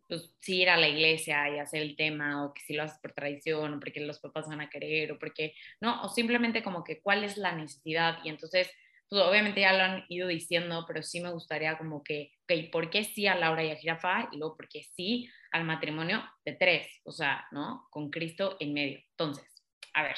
[0.07, 2.99] pues sí ir a la iglesia y hacer el tema, o que si lo haces
[2.99, 6.01] por tradición, o porque los papás van a querer, o porque, ¿no?
[6.03, 8.19] O simplemente como que cuál es la necesidad.
[8.23, 8.69] Y entonces,
[9.09, 12.89] pues obviamente ya lo han ido diciendo, pero sí me gustaría como que, ok, ¿por
[12.89, 14.29] qué sí a Laura y a Jirafa?
[14.31, 16.87] Y luego, ¿por qué sí al matrimonio de tres?
[17.03, 17.87] O sea, ¿no?
[17.89, 18.99] Con Cristo en medio.
[19.11, 19.45] Entonces,
[19.93, 20.15] a ver,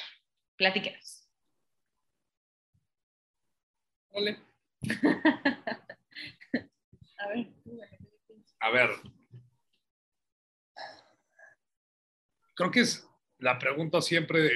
[0.56, 1.30] platíquenos.
[4.10, 4.40] Ole.
[7.18, 7.48] A ver,
[8.60, 8.90] A ver.
[12.56, 13.08] Creo que es
[13.40, 14.50] la pregunta siempre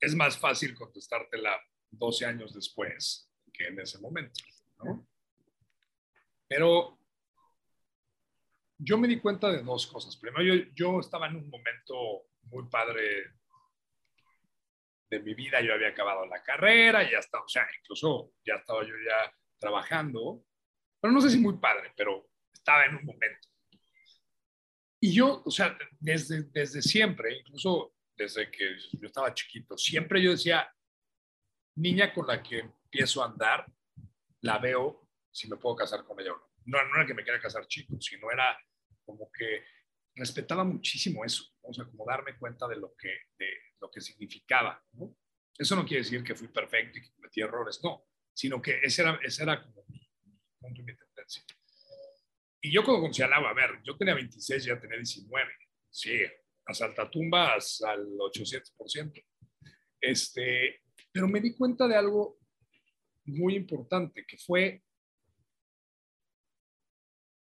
[0.00, 4.40] es más fácil contestártela 12 años después que en ese momento,
[4.78, 5.06] ¿no?
[6.48, 6.98] Pero
[8.78, 10.16] yo me di cuenta de dos cosas.
[10.16, 13.32] Primero, yo, yo estaba en un momento muy padre
[15.08, 15.60] de mi vida.
[15.60, 20.44] Yo había acabado la carrera, ya estaba, o sea, incluso ya estaba yo ya trabajando,
[21.00, 23.48] pero no sé si muy padre, pero estaba en un momento.
[25.04, 30.30] Y yo, o sea, desde, desde siempre, incluso desde que yo estaba chiquito, siempre yo
[30.30, 30.66] decía,
[31.76, 33.66] niña con la que empiezo a andar,
[34.40, 36.48] la veo si me puedo casar con ella o no.
[36.64, 38.58] No, no era que me quiera casar chico, sino era
[39.04, 39.66] como que
[40.14, 41.68] respetaba muchísimo eso, ¿no?
[41.68, 43.48] o sea, como darme cuenta de lo que, de
[43.82, 44.82] lo que significaba.
[44.92, 45.18] ¿no?
[45.58, 49.02] Eso no quiere decir que fui perfecto y que cometí errores, no, sino que ese
[49.02, 50.00] era, ese era como mi,
[50.58, 51.44] punto y mi tendencia.
[52.64, 55.52] Y yo cuando conocí a ver, yo tenía 26, ya tenía 19,
[55.90, 56.18] sí,
[56.64, 59.22] a saltatumbas al 800%.
[60.00, 60.80] Este,
[61.12, 62.38] pero me di cuenta de algo
[63.26, 64.82] muy importante, que fue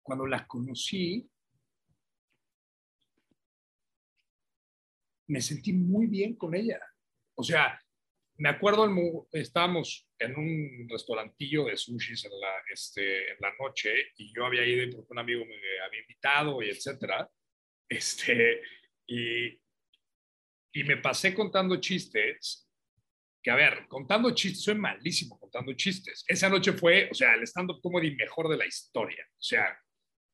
[0.01, 1.31] cuando la conocí,
[5.27, 6.81] me sentí muy bien con ella.
[7.35, 7.81] O sea,
[8.37, 13.51] me acuerdo, el mo- estábamos en un restaurantillo de sushis en la, este, en la
[13.59, 17.29] noche y yo había ido porque un amigo me había invitado y etcétera.
[17.89, 18.61] Este,
[19.07, 19.47] y,
[20.73, 22.69] y me pasé contando chistes,
[23.41, 26.25] que a ver, contando chistes, soy malísimo contando chistes.
[26.27, 29.25] Esa noche fue, o sea, el stand-up comedy mejor de la historia.
[29.31, 29.79] O sea,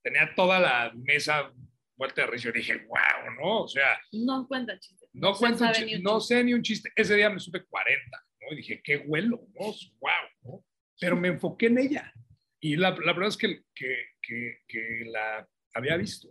[0.02, 1.54] tenía toda la mesa
[1.96, 2.46] vuelta de risa.
[2.46, 3.62] Yo dije, wow, ¿no?
[3.64, 5.03] O sea, no cuenta chistes.
[5.14, 5.66] No, se cuento
[6.02, 6.92] no sé ni un chiste.
[6.96, 8.54] Ese día me supe 40, ¿no?
[8.54, 9.66] Y dije, qué huelo, ¿no?
[10.00, 10.12] Wow,
[10.44, 10.66] ¿no?
[11.00, 12.14] Pero me enfoqué en ella.
[12.60, 16.30] Y la, la verdad es que, que, que, que la había visto.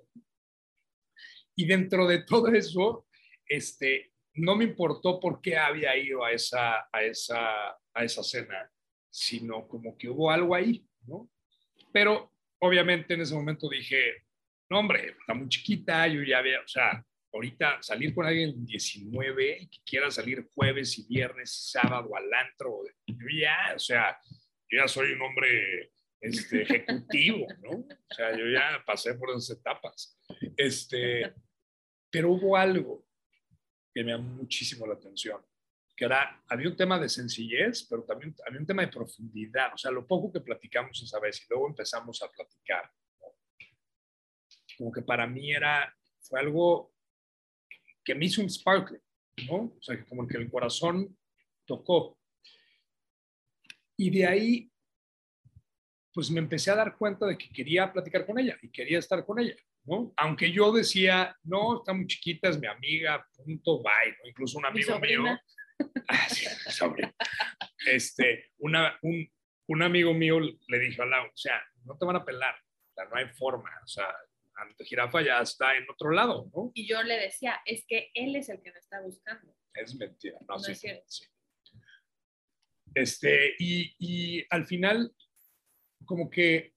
[1.54, 3.06] Y dentro de todo eso,
[3.46, 8.70] este, no me importó por qué había ido a esa, a esa, a esa cena,
[9.10, 11.30] sino como que hubo algo ahí, ¿no?
[11.92, 14.24] Pero obviamente en ese momento dije,
[14.70, 19.58] no, hombre, está muy chiquita, yo ya había, o sea, ahorita salir con alguien 19
[19.60, 24.18] y que quiera salir jueves y viernes, sábado al antro, yo ya, o sea,
[24.70, 27.70] yo ya soy un hombre este, ejecutivo, ¿no?
[27.70, 30.18] O sea, yo ya pasé por esas etapas.
[30.56, 31.34] Este,
[32.10, 33.06] pero hubo algo
[33.94, 35.40] que me llamó muchísimo la atención,
[35.96, 39.78] que era, había un tema de sencillez, pero también había un tema de profundidad, o
[39.78, 42.90] sea, lo poco que platicamos esa vez y luego empezamos a platicar,
[43.20, 43.26] ¿no?
[44.78, 46.92] como que para mí era, fue algo
[48.04, 49.00] que me hizo un sparkle,
[49.48, 49.74] ¿no?
[49.78, 51.16] O sea, que como que el corazón
[51.64, 52.18] tocó.
[53.96, 54.70] Y de ahí,
[56.12, 59.24] pues me empecé a dar cuenta de que quería platicar con ella y quería estar
[59.24, 60.12] con ella, ¿no?
[60.16, 64.28] Aunque yo decía, no, está muy chiquita, es mi amiga, punto, bye, ¿no?
[64.28, 65.38] Incluso un Mi amigo mío.
[66.06, 66.46] Ah, sí.
[67.86, 69.28] Este, una, un,
[69.66, 72.94] un amigo mío le dijo a Lau, o sea, no te van a pelar, o
[72.94, 74.06] sea, no hay forma, o sea,
[74.54, 76.70] ante jirafa ya está en otro lado, ¿no?
[76.74, 79.54] Y yo le decía, es que él es el que me está buscando.
[79.74, 81.04] Es mentira, no, No sí, es cierto.
[81.08, 81.24] sí.
[82.94, 85.14] Este, y, y al final,
[86.04, 86.74] como que,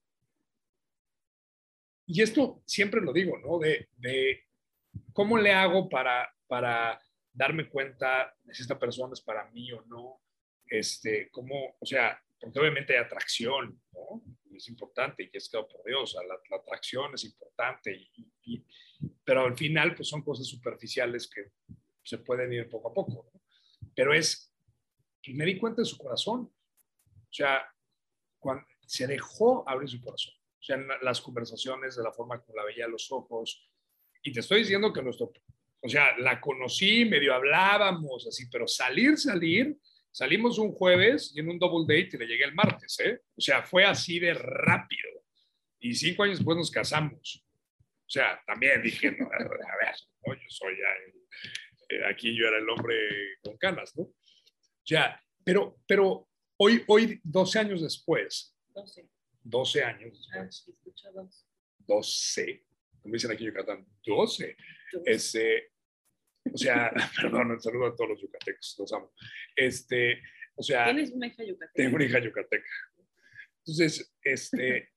[2.08, 3.60] y esto siempre lo digo, ¿no?
[3.60, 4.44] De, de
[5.12, 7.02] cómo le hago para, para
[7.34, 10.22] darme cuenta de si esta persona es para mí o no.
[10.68, 14.24] Este, cómo, o sea, porque obviamente hay atracción, ¿no?
[14.56, 18.66] Es importante y es claro por Dios, la, la atracción es importante, y, y-
[19.24, 21.52] pero al final, pues son cosas superficiales que
[22.04, 23.42] se pueden ir poco a poco, ¿no?
[23.96, 24.54] Pero es,
[25.24, 26.52] y me di cuenta de su corazón.
[27.08, 27.68] O sea,
[28.40, 30.34] cuando se dejó abrir su corazón.
[30.38, 33.70] O sea, en las conversaciones, de la forma como la veía los ojos.
[34.24, 35.32] Y te estoy diciendo que nuestro,
[35.82, 39.78] o sea, la conocí, medio hablábamos, así, pero salir, salir,
[40.16, 43.20] salimos un jueves y en un double date le llegué el martes, ¿eh?
[43.36, 45.10] O sea, fue así de rápido.
[45.80, 47.44] Y cinco años después nos casamos.
[48.08, 49.96] O sea, también dije, no, a ver,
[50.26, 50.34] ¿no?
[50.34, 52.96] yo soy ya, el- eh, aquí yo era el hombre
[53.44, 54.04] con canas, ¿no?
[54.04, 54.14] O
[54.86, 59.10] sea, pero, pero hoy, hoy, 12 años después, 12.
[59.44, 61.46] 12 años Ah, después, escucho dos.
[61.80, 62.66] 12,
[63.02, 64.56] como dicen aquí en Yucatán, 12,
[64.94, 65.04] Dos.
[65.06, 65.72] este,
[66.54, 66.92] o sea,
[67.22, 69.12] perdón, un saludo a todos los yucatecos, los amo.
[69.56, 70.22] Este,
[70.56, 71.72] O sea, Tienes una hija yucateca.
[71.76, 72.70] tengo una hija yucateca.
[73.60, 74.90] Entonces, este,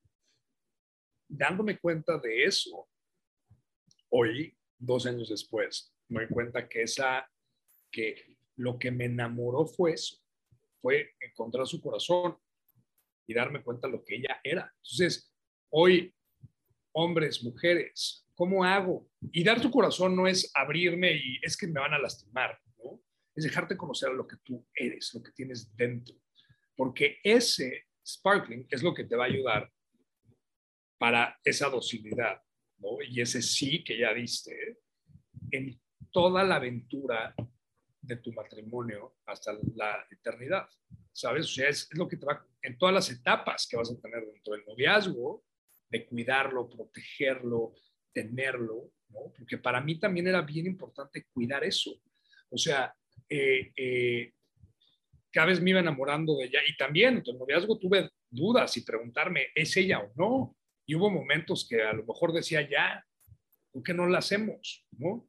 [1.27, 2.87] dándome cuenta de eso,
[4.09, 7.29] hoy, dos años después, me doy cuenta que esa,
[7.91, 10.17] que lo que me enamoró fue eso,
[10.81, 12.37] fue encontrar su corazón
[13.27, 14.73] y darme cuenta de lo que ella era.
[14.77, 15.31] Entonces,
[15.69, 16.13] hoy,
[16.93, 19.05] hombres, mujeres, ¿cómo hago?
[19.33, 23.03] Y dar tu corazón no es abrirme y es que me van a lastimar, ¿no?
[23.35, 26.15] Es dejarte conocer lo que tú eres, lo que tienes dentro.
[26.73, 29.69] Porque ese sparkling es lo que te va a ayudar
[30.97, 32.41] para esa docilidad,
[32.77, 33.01] ¿no?
[33.01, 34.77] Y ese sí que ya diste
[35.51, 35.77] en
[36.09, 37.35] toda la aventura
[37.99, 40.69] de tu matrimonio hasta la eternidad,
[41.11, 41.43] ¿sabes?
[41.43, 43.99] O sea, es, es lo que te va, en todas las etapas que vas a
[43.99, 45.43] tener dentro del noviazgo,
[45.89, 47.73] de cuidarlo, protegerlo,
[48.13, 49.33] tenerlo, ¿no?
[49.37, 51.91] Porque para mí también era bien importante cuidar eso.
[52.49, 52.93] O sea,
[53.27, 54.33] eh, eh,
[55.31, 58.81] cada vez me iba enamorando de ella y también en el noviazgo tuve dudas y
[58.81, 60.55] preguntarme, ¿es ella o no?
[60.85, 63.05] Y hubo momentos que a lo mejor decía, ya,
[63.71, 64.87] ¿por qué no la hacemos?
[64.97, 65.27] ¿No?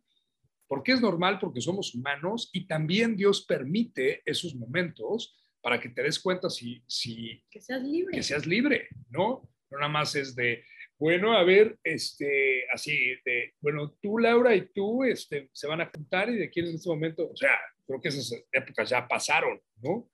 [0.67, 6.03] Porque es normal, porque somos humanos y también Dios permite esos momentos para que te
[6.03, 8.17] des cuenta si, si Que seas libre.
[8.17, 9.51] que seas libre, ¿no?
[9.71, 10.65] No nada más es de,
[11.01, 15.91] bueno, a ver, este, así, de, bueno, tú, Laura, y tú, este, se van a
[15.91, 19.59] juntar y de quién en este momento, o sea, creo que esas épocas ya pasaron,
[19.83, 20.11] ¿no?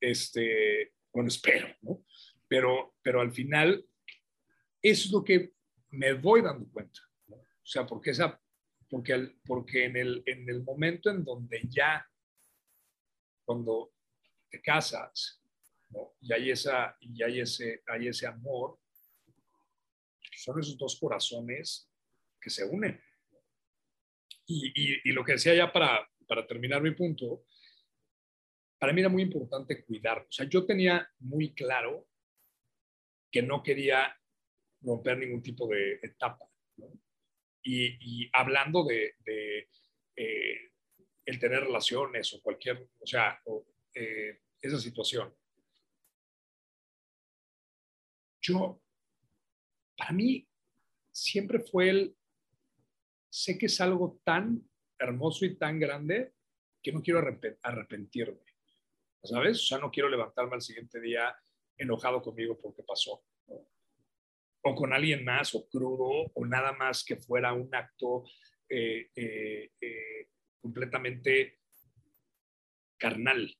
[0.00, 2.02] Este, bueno, espero, ¿no?
[2.48, 3.84] Pero, pero al final,
[4.80, 5.52] eso es lo que
[5.90, 7.36] me voy dando cuenta, ¿no?
[7.36, 8.40] O sea, porque esa,
[8.88, 12.08] porque, al- porque en, el, en el momento en donde ya,
[13.44, 13.92] cuando
[14.50, 15.42] te casas,
[15.90, 16.14] ¿no?
[16.22, 18.78] Y hay, esa, y hay, ese, hay ese amor,
[20.38, 21.90] son esos dos corazones
[22.40, 23.00] que se unen.
[24.46, 27.44] Y, lo que decía ya para, para terminar mi punto,
[28.78, 30.20] para mí era muy importante cuidar.
[30.20, 32.08] O sea, yo tenía muy claro
[33.30, 34.16] que no quería
[34.80, 36.46] romper ningún tipo de etapa.
[37.62, 39.14] Y, hablando de,
[40.16, 40.70] eh,
[41.26, 43.38] el tener relaciones o cualquier, o sea,
[43.92, 45.34] eh, esa situación.
[48.40, 48.80] Yo,
[49.98, 50.48] para mí,
[51.10, 52.16] siempre fue el,
[53.28, 54.62] sé que es algo tan
[54.98, 56.32] hermoso y tan grande
[56.80, 58.40] que no quiero arrepen- arrepentirme,
[59.24, 59.58] ¿sabes?
[59.58, 61.36] O sea, no quiero levantarme al siguiente día
[61.76, 63.24] enojado conmigo porque pasó.
[64.62, 68.24] O con alguien más, o crudo, o nada más que fuera un acto
[68.68, 70.30] eh, eh, eh,
[70.60, 71.58] completamente
[72.96, 73.56] carnal,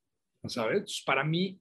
[0.47, 1.03] ¿sabes?
[1.05, 1.61] Para mí,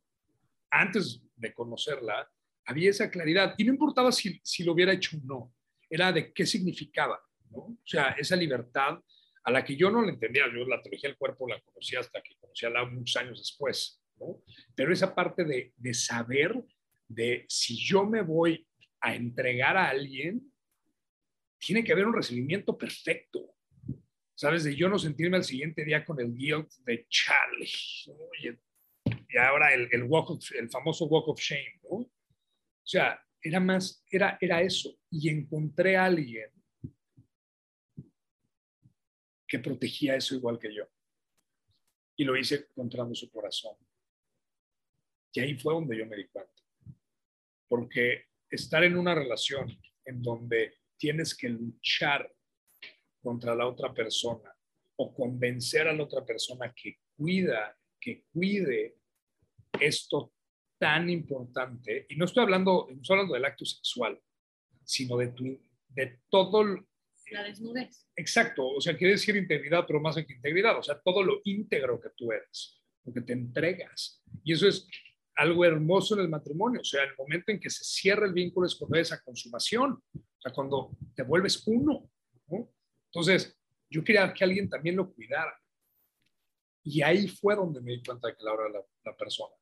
[0.70, 2.30] antes de conocerla,
[2.68, 5.54] había esa claridad y no importaba si, si lo hubiera hecho o no,
[5.90, 7.60] era de qué significaba, ¿no?
[7.60, 9.00] O sea, esa libertad
[9.44, 12.22] a la que yo no la entendía, yo la teología del cuerpo la conocí hasta
[12.22, 14.44] que conocí a la muchos años después, ¿no?
[14.76, 16.54] Pero esa parte de, de saber
[17.08, 18.68] de si yo me voy
[19.00, 20.52] a entregar a alguien,
[21.58, 23.56] tiene que haber un recibimiento perfecto,
[24.36, 24.66] ¿sabes?
[24.66, 27.72] De yo no sentirme al siguiente día con el guilt de Charlie,
[28.08, 28.14] ¿no?
[28.44, 32.12] y, y ahora el, el, walk of, el famoso walk of shame, ¿no?
[32.88, 34.98] O sea, era más, era, era eso.
[35.12, 36.50] Y encontré a alguien
[39.46, 40.88] que protegía eso igual que yo.
[42.16, 43.76] Y lo hice encontrando su corazón.
[45.34, 46.64] Y ahí fue donde yo me di cuenta.
[47.68, 49.68] Porque estar en una relación
[50.06, 52.34] en donde tienes que luchar
[53.22, 54.56] contra la otra persona
[54.96, 58.96] o convencer a la otra persona que cuida, que cuide
[59.78, 60.32] esto
[60.78, 64.20] tan importante, y no estoy hablando, no estoy hablando del acto sexual,
[64.84, 65.60] sino de, tu,
[65.90, 66.64] de todo...
[67.32, 68.08] La desnudez.
[68.16, 72.00] Exacto, o sea, quiere decir integridad, pero más que integridad, o sea, todo lo íntegro
[72.00, 74.24] que tú eres, lo que te entregas.
[74.44, 74.88] Y eso es
[75.36, 78.68] algo hermoso en el matrimonio, o sea, el momento en que se cierra el vínculo
[78.68, 82.10] es cuando hay esa consumación, o sea, cuando te vuelves uno.
[82.48, 82.72] ¿no?
[83.06, 83.58] Entonces,
[83.90, 85.54] yo quería que alguien también lo cuidara.
[86.84, 89.54] Y ahí fue donde me di cuenta de que Laura era la, la persona.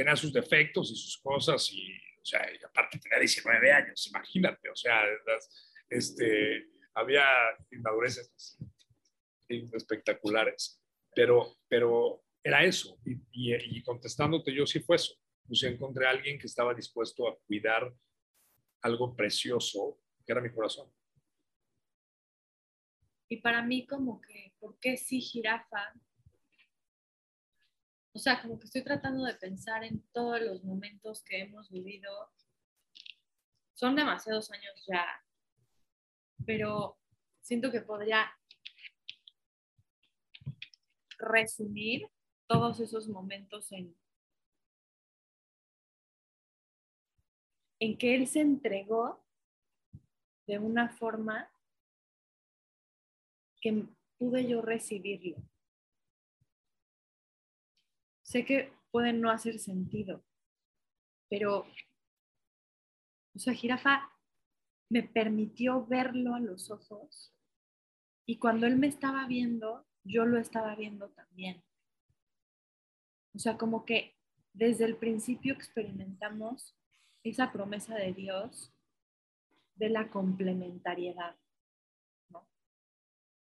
[0.00, 1.92] Tenía sus defectos y sus cosas, y,
[2.22, 7.26] o sea, y aparte tenía 19 años, imagínate, o sea, las, este, había
[7.70, 8.56] inmadureces
[9.46, 10.82] espectaculares,
[11.14, 15.12] pero, pero era eso, y, y, y, contestándote yo sí fue eso,
[15.46, 17.94] o sea, encontré a alguien que estaba dispuesto a cuidar
[18.80, 20.90] algo precioso, que era mi corazón.
[23.28, 25.92] Y para mí como que, ¿por qué sí jirafa?
[28.12, 32.10] O sea, como que estoy tratando de pensar en todos los momentos que hemos vivido.
[33.74, 35.06] Son demasiados años ya,
[36.44, 36.98] pero
[37.40, 38.30] siento que podría
[41.18, 42.08] resumir
[42.46, 43.96] todos esos momentos en,
[47.78, 49.24] en que él se entregó
[50.46, 51.48] de una forma
[53.60, 53.86] que
[54.18, 55.36] pude yo recibirlo.
[58.30, 60.22] Sé que puede no hacer sentido,
[61.28, 61.66] pero,
[63.34, 64.08] o sea, Jirafa
[64.88, 67.34] me permitió verlo a los ojos
[68.26, 71.64] y cuando él me estaba viendo, yo lo estaba viendo también.
[73.34, 74.14] O sea, como que
[74.52, 76.76] desde el principio experimentamos
[77.24, 78.72] esa promesa de Dios
[79.74, 81.36] de la complementariedad.
[82.28, 82.48] ¿no?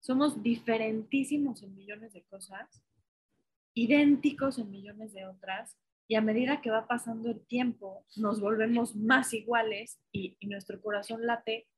[0.00, 2.82] Somos diferentísimos en millones de cosas,
[3.76, 5.76] idénticos en millones de otras,
[6.08, 11.26] y a medida que va pasando el tiempo, nos volvemos más iguales y, nuestro corazón
[11.26, 11.68] late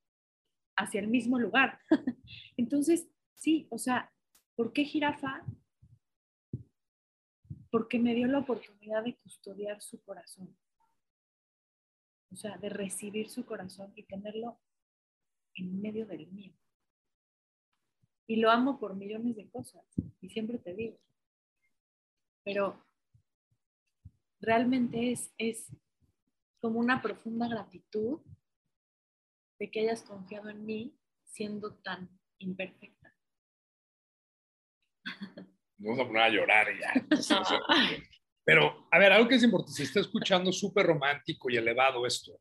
[0.76, 1.80] hacia el mismo lugar.
[2.56, 4.12] Entonces, sí, o sea,
[4.54, 5.44] ¿por qué jirafa?
[7.70, 10.56] Porque me dio la oportunidad de custodiar su corazón.
[12.30, 14.60] O sea, de recibir su corazón y tenerlo
[15.54, 16.54] en medio del mío.
[18.28, 19.84] Y lo amo por millones de cosas,
[20.20, 21.00] y siempre te digo.
[22.48, 22.82] Pero
[24.40, 25.66] realmente es, es
[26.62, 28.22] como una profunda gratitud
[29.58, 33.14] de que hayas confiado en mí siendo tan imperfecta.
[35.76, 36.94] Vamos a poner a llorar ya.
[38.46, 42.40] Pero, a ver, algo que es importante, se está escuchando súper romántico y elevado esto,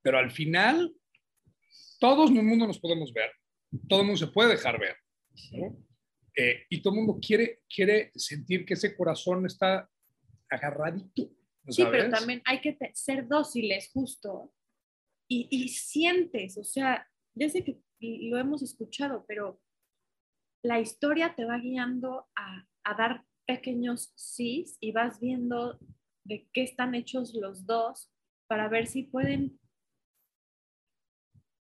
[0.00, 0.94] pero al final,
[1.98, 3.32] todos en el mundo nos podemos ver,
[3.88, 4.96] todo el mundo se puede dejar ver,
[5.50, 5.84] ¿no?
[6.40, 9.90] Eh, y todo el mundo quiere, quiere sentir que ese corazón está
[10.48, 11.32] agarradito.
[11.64, 14.54] ¿no Sí, pero también hay que ser dóciles, justo.
[15.28, 19.60] Y, y sientes, o sea, ya sé que lo hemos escuchado, pero
[20.62, 25.80] la historia te va guiando a, a dar pequeños sís y vas viendo
[26.22, 28.12] de qué están hechos los dos
[28.46, 29.58] para ver si pueden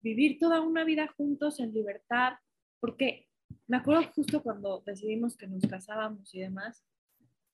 [0.02, 2.34] vivir toda una vida juntos en libertad,
[2.80, 3.28] porque
[3.66, 6.84] me acuerdo justo cuando decidimos que nos casábamos y demás,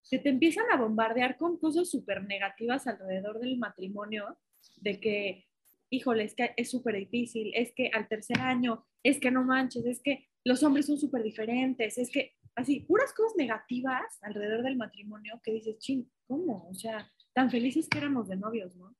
[0.09, 4.39] que te empiezan a bombardear con cosas súper negativas alrededor del matrimonio,
[4.77, 5.47] de que,
[5.91, 9.87] híjole, es que es súper difícil, es que al tercer año, es que no manches,
[9.87, 14.77] es que los hombres son súper diferentes, es que así, puras cosas negativas alrededor del
[14.77, 16.69] matrimonio que dices, ching, ¿cómo?
[16.69, 18.95] O sea, tan felices que éramos de novios, ¿no?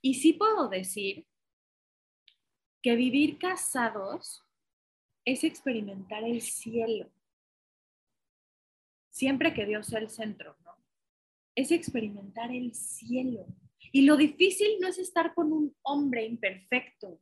[0.00, 1.26] Y sí puedo decir
[2.82, 4.45] que vivir casados
[5.26, 7.10] es experimentar el cielo
[9.16, 10.72] siempre que Dios sea el centro, ¿no?
[11.54, 13.46] Es experimentar el cielo.
[13.90, 17.18] Y lo difícil no es estar con un hombre imperfecto.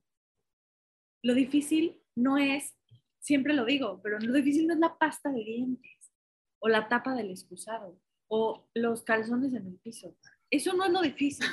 [1.23, 2.77] Lo difícil no es,
[3.21, 6.13] siempre lo digo, pero lo difícil no es la pasta de dientes
[6.59, 7.97] o la tapa del excusado
[8.27, 10.17] o los calzones en el piso.
[10.51, 11.47] Eso no es lo difícil.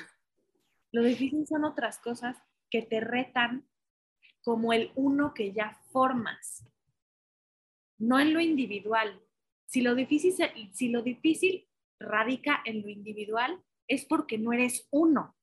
[0.91, 2.35] Lo difícil son otras cosas
[2.71, 3.69] que te retan
[4.43, 6.65] como el uno que ya formas,
[7.97, 9.21] no en lo individual,
[9.65, 10.33] si lo difícil,
[10.73, 11.67] si lo difícil
[11.99, 15.35] radica en lo individual, es porque no eres uno.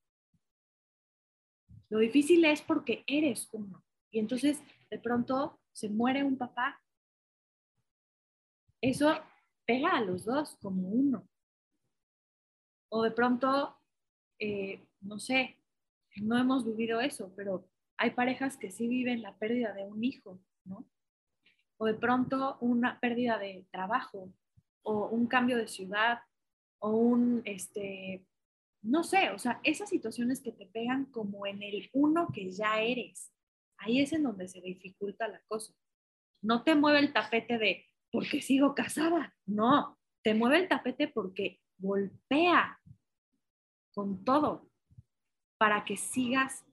[1.88, 3.82] Lo difícil es porque eres uno.
[4.10, 6.82] Y entonces, de pronto, se muere un papá.
[8.80, 9.18] Eso
[9.64, 11.28] pega a los dos como uno.
[12.90, 13.78] O de pronto,
[14.38, 15.58] eh, no sé,
[16.16, 17.68] no hemos vivido eso, pero
[17.98, 20.86] hay parejas que sí viven la pérdida de un hijo, ¿no?
[21.78, 24.32] o de pronto una pérdida de trabajo
[24.82, 26.20] o un cambio de ciudad
[26.80, 28.26] o un, este,
[28.82, 32.80] no sé, o sea, esas situaciones que te pegan como en el uno que ya
[32.80, 33.32] eres,
[33.78, 35.72] ahí es en donde se dificulta la cosa.
[36.42, 41.60] No te mueve el tapete de porque sigo casada, no, te mueve el tapete porque
[41.78, 42.80] golpea
[43.92, 44.70] con todo
[45.58, 46.64] para que sigas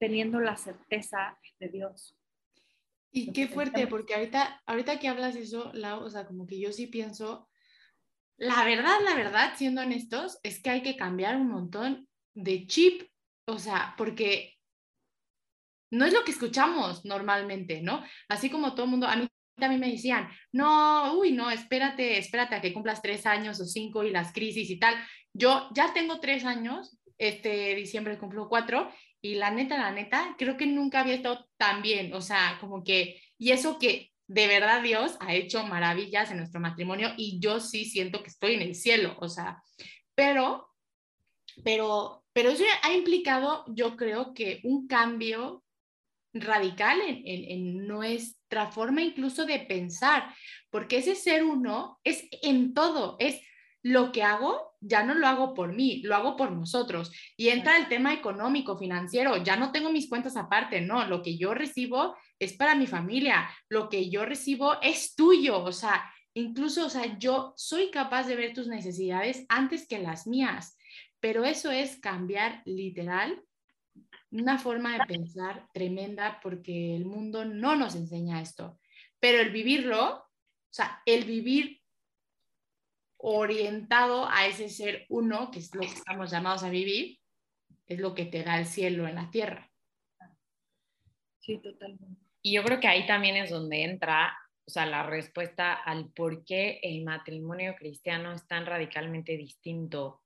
[0.00, 2.16] teniendo la certeza de Dios.
[3.12, 6.72] Y qué fuerte, porque ahorita, ahorita que hablas eso, Lau, o sea, como que yo
[6.72, 7.48] sí pienso,
[8.38, 13.02] la verdad, la verdad, siendo honestos, es que hay que cambiar un montón de chip,
[13.46, 14.54] o sea, porque
[15.90, 18.02] no es lo que escuchamos normalmente, ¿no?
[18.28, 19.28] Así como todo el mundo, a mí
[19.58, 24.04] también me decían, no, uy, no, espérate, espérate a que cumplas tres años o cinco
[24.04, 24.94] y las crisis y tal.
[25.34, 28.90] Yo ya tengo tres años, este diciembre cumplo cuatro,
[29.22, 32.82] y la neta, la neta, creo que nunca había estado tan bien, o sea, como
[32.82, 37.60] que, y eso que de verdad Dios ha hecho maravillas en nuestro matrimonio y yo
[37.60, 39.62] sí siento que estoy en el cielo, o sea,
[40.14, 40.68] pero,
[41.64, 45.64] pero, pero eso ha implicado, yo creo que un cambio
[46.32, 50.32] radical en, en, nuestra forma incluso de pensar,
[50.70, 53.40] porque ese ser uno es en todo, es
[53.82, 57.12] lo que hago, ya no lo hago por mí, lo hago por nosotros.
[57.36, 61.36] Y entra el tema económico, financiero, ya no tengo mis cuentas aparte, no, lo que
[61.36, 66.86] yo recibo es para mi familia, lo que yo recibo es tuyo, o sea, incluso,
[66.86, 70.76] o sea, yo soy capaz de ver tus necesidades antes que las mías,
[71.20, 73.42] pero eso es cambiar literal
[74.30, 78.78] una forma de pensar tremenda porque el mundo no nos enseña esto.
[79.18, 81.79] Pero el vivirlo, o sea, el vivir
[83.22, 87.18] orientado a ese ser uno, que es lo que estamos llamados a vivir,
[87.86, 89.70] es lo que te da el cielo en la tierra.
[91.40, 92.20] Sí, totalmente.
[92.42, 94.32] Y yo creo que ahí también es donde entra,
[94.64, 100.22] o sea, la respuesta al por qué el matrimonio cristiano es tan radicalmente distinto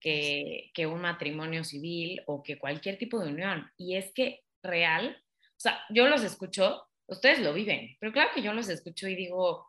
[0.00, 3.70] que, que un matrimonio civil o que cualquier tipo de unión.
[3.76, 5.16] Y es que real,
[5.56, 9.14] o sea, yo los escucho, ustedes lo viven, pero claro que yo los escucho y
[9.14, 9.67] digo,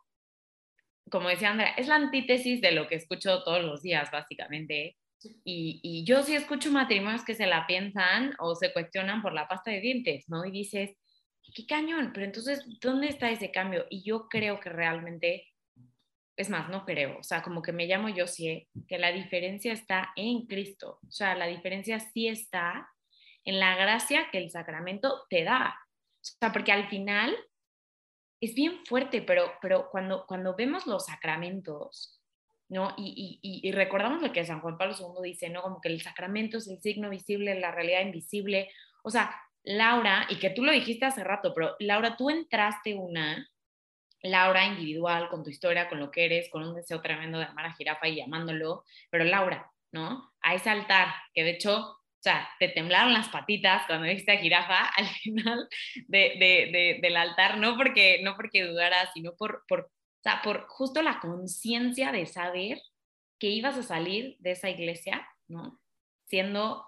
[1.10, 4.96] como decía Andrea, es la antítesis de lo que escucho todos los días, básicamente.
[5.44, 9.48] Y, y, yo sí escucho matrimonios que se la piensan o se cuestionan por la
[9.48, 10.46] pasta de dientes, ¿no?
[10.46, 10.96] Y dices,
[11.54, 13.86] qué cañón, pero entonces, ¿dónde está ese cambio?
[13.90, 15.46] Y yo creo que realmente
[16.40, 19.74] es más, no creo, o sea, como que me llamo yo sí, que la diferencia
[19.74, 22.88] está en Cristo, o sea, la diferencia sí está
[23.44, 27.36] en la gracia que el sacramento te da, o sea, porque al final
[28.40, 32.20] es bien fuerte, pero, pero cuando, cuando vemos los sacramentos,
[32.68, 32.94] ¿no?
[32.96, 35.62] Y, y, y, recordamos lo que San Juan Pablo II dice, ¿no?
[35.62, 38.70] Como que el sacramento es el signo visible, la realidad invisible,
[39.02, 43.46] o sea, Laura, y que tú lo dijiste hace rato, pero Laura, tú entraste una
[44.22, 47.66] Laura individual, con tu historia, con lo que eres, con un deseo tremendo de amar
[47.66, 50.32] a Jirafa y llamándolo, pero Laura, ¿no?
[50.40, 54.38] A ese altar, que de hecho, o sea, te temblaron las patitas cuando dijiste a
[54.38, 55.68] Jirafa al final
[56.06, 61.02] de, del altar, no porque, no porque dudaras, sino por, por, o sea, por justo
[61.02, 62.78] la conciencia de saber
[63.38, 65.80] que ibas a salir de esa iglesia, ¿no?
[66.26, 66.86] Siendo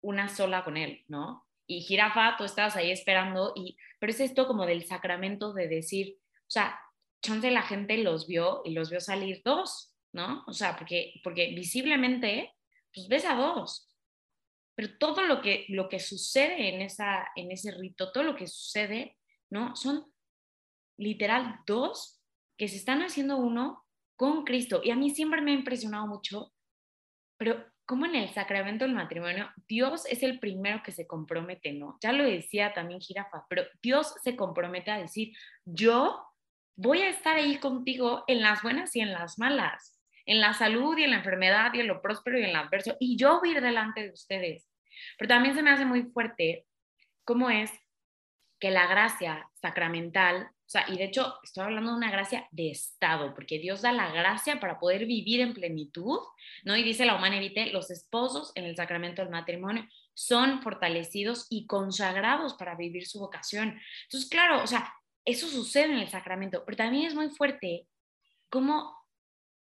[0.00, 1.48] una sola con él, ¿no?
[1.68, 6.16] y jirafa, tú estabas ahí esperando, y, pero es esto como del sacramento de decir,
[6.18, 6.80] o sea,
[7.22, 10.44] chance la gente los vio y los vio salir dos, ¿no?
[10.46, 12.54] O sea, porque, porque visiblemente,
[12.92, 13.87] pues ves a dos,
[14.78, 18.46] pero todo lo que, lo que sucede en, esa, en ese rito, todo lo que
[18.46, 19.16] sucede,
[19.50, 19.74] ¿no?
[19.74, 20.06] Son
[20.96, 22.22] literal dos
[22.56, 24.80] que se están haciendo uno con Cristo.
[24.84, 26.52] Y a mí siempre me ha impresionado mucho,
[27.36, 31.98] pero como en el sacramento del matrimonio, Dios es el primero que se compromete, ¿no?
[32.00, 36.24] Ya lo decía también Jirafa, pero Dios se compromete a decir, yo
[36.76, 39.97] voy a estar ahí contigo en las buenas y en las malas,
[40.28, 42.96] en la salud y en la enfermedad y en lo próspero y en lo adverso,
[43.00, 44.68] y yo voy a ir delante de ustedes.
[45.16, 46.66] Pero también se me hace muy fuerte
[47.24, 47.70] cómo es
[48.60, 52.70] que la gracia sacramental o sea, y de hecho estoy hablando de una gracia de
[52.70, 56.18] Estado, porque Dios da la gracia para poder vivir en plenitud,
[56.62, 56.76] ¿no?
[56.76, 61.66] Y dice la humana evite, los esposos en el sacramento del matrimonio son fortalecidos y
[61.66, 63.80] consagrados para vivir su vocación.
[64.02, 64.92] Entonces, claro, o sea,
[65.24, 67.86] eso sucede en el sacramento, pero también es muy fuerte
[68.50, 68.94] cómo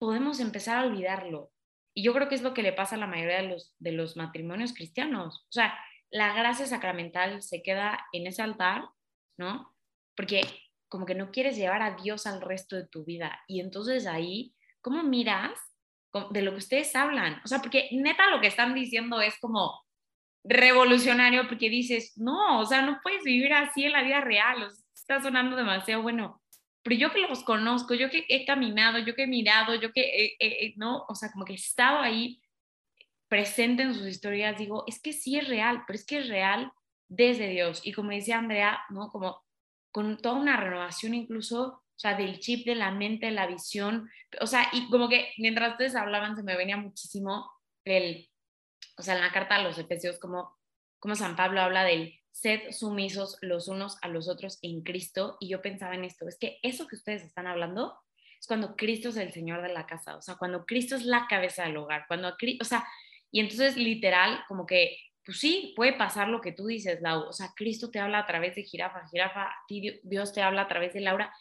[0.01, 1.53] podemos empezar a olvidarlo.
[1.95, 3.93] Y yo creo que es lo que le pasa a la mayoría de los, de
[3.93, 5.45] los matrimonios cristianos.
[5.49, 5.79] O sea,
[6.11, 8.89] la gracia sacramental se queda en ese altar,
[9.37, 9.77] ¿no?
[10.17, 10.41] Porque
[10.89, 13.41] como que no quieres llevar a Dios al resto de tu vida.
[13.47, 15.53] Y entonces ahí, ¿cómo miras
[16.31, 17.41] de lo que ustedes hablan?
[17.45, 19.85] O sea, porque neta lo que están diciendo es como
[20.45, 25.21] revolucionario porque dices, no, o sea, no puedes vivir así en la vida real, está
[25.21, 26.40] sonando demasiado bueno.
[26.83, 30.75] Pero yo que los conozco, yo que he caminado, yo que he mirado, yo que,
[30.77, 32.41] no, o sea, como que he estado ahí
[33.29, 36.73] presente en sus historias, digo, es que sí es real, pero es que es real
[37.09, 37.81] desde Dios.
[37.85, 39.11] Y como decía Andrea, ¿no?
[39.11, 39.45] Como
[39.93, 44.09] con toda una renovación incluso, o sea, del chip de la mente, la visión,
[44.41, 47.51] o sea, y como que mientras ustedes hablaban se me venía muchísimo
[47.85, 48.31] el,
[48.97, 50.57] o sea, en la carta a los Efesios, como,
[50.99, 55.49] como San Pablo habla del sed sumisos los unos a los otros en Cristo, y
[55.49, 57.99] yo pensaba en esto, es que eso que ustedes están hablando
[58.39, 61.27] es cuando Cristo es el Señor de la casa, o sea, cuando Cristo es la
[61.29, 62.87] cabeza del hogar, cuando, o sea,
[63.31, 67.29] y entonces literal, como que pues sí, puede pasar lo que tú dices, Lau.
[67.29, 70.93] O sea, Cristo te habla a través de jirafa, jirafa, Dios te habla a través
[70.93, 71.33] de Laura,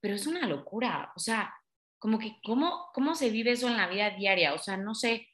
[0.00, 1.12] pero es una locura.
[1.16, 1.54] O sea,
[1.98, 4.54] como que, ¿cómo, cómo se vive eso en la vida diaria?
[4.54, 5.28] O sea, no sé,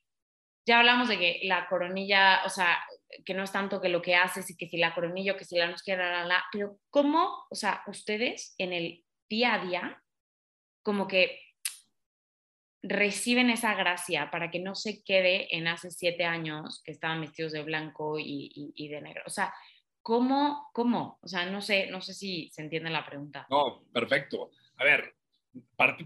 [0.65, 2.79] ya hablamos de que la coronilla, o sea,
[3.25, 5.45] que no es tanto que lo que haces y que si la coronilla o que
[5.45, 9.65] si la nos quiera, la, la, pero ¿cómo, o sea, ustedes en el día a
[9.65, 10.03] día,
[10.83, 11.41] como que
[12.83, 17.53] reciben esa gracia para que no se quede en hace siete años que estaban vestidos
[17.53, 19.23] de blanco y, de negro.
[19.27, 19.53] O sea,
[20.01, 21.19] ¿cómo, cómo?
[21.23, 23.47] O sea, no sé, no sé si se entiende la pregunta.
[23.51, 24.51] No, perfecto.
[24.77, 25.15] A ver,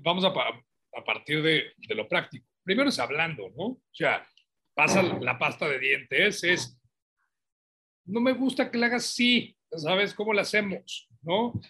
[0.01, 2.47] vamos a, a partir de, de, lo práctico.
[2.63, 3.65] Primero es hablando, ¿no?
[3.65, 4.27] O sea,
[4.75, 6.81] pasa la pasta de dientes, es,
[8.05, 11.09] no me gusta que la hagas así, ¿sabes cómo la hacemos?
[11.23, 11.61] ¿No?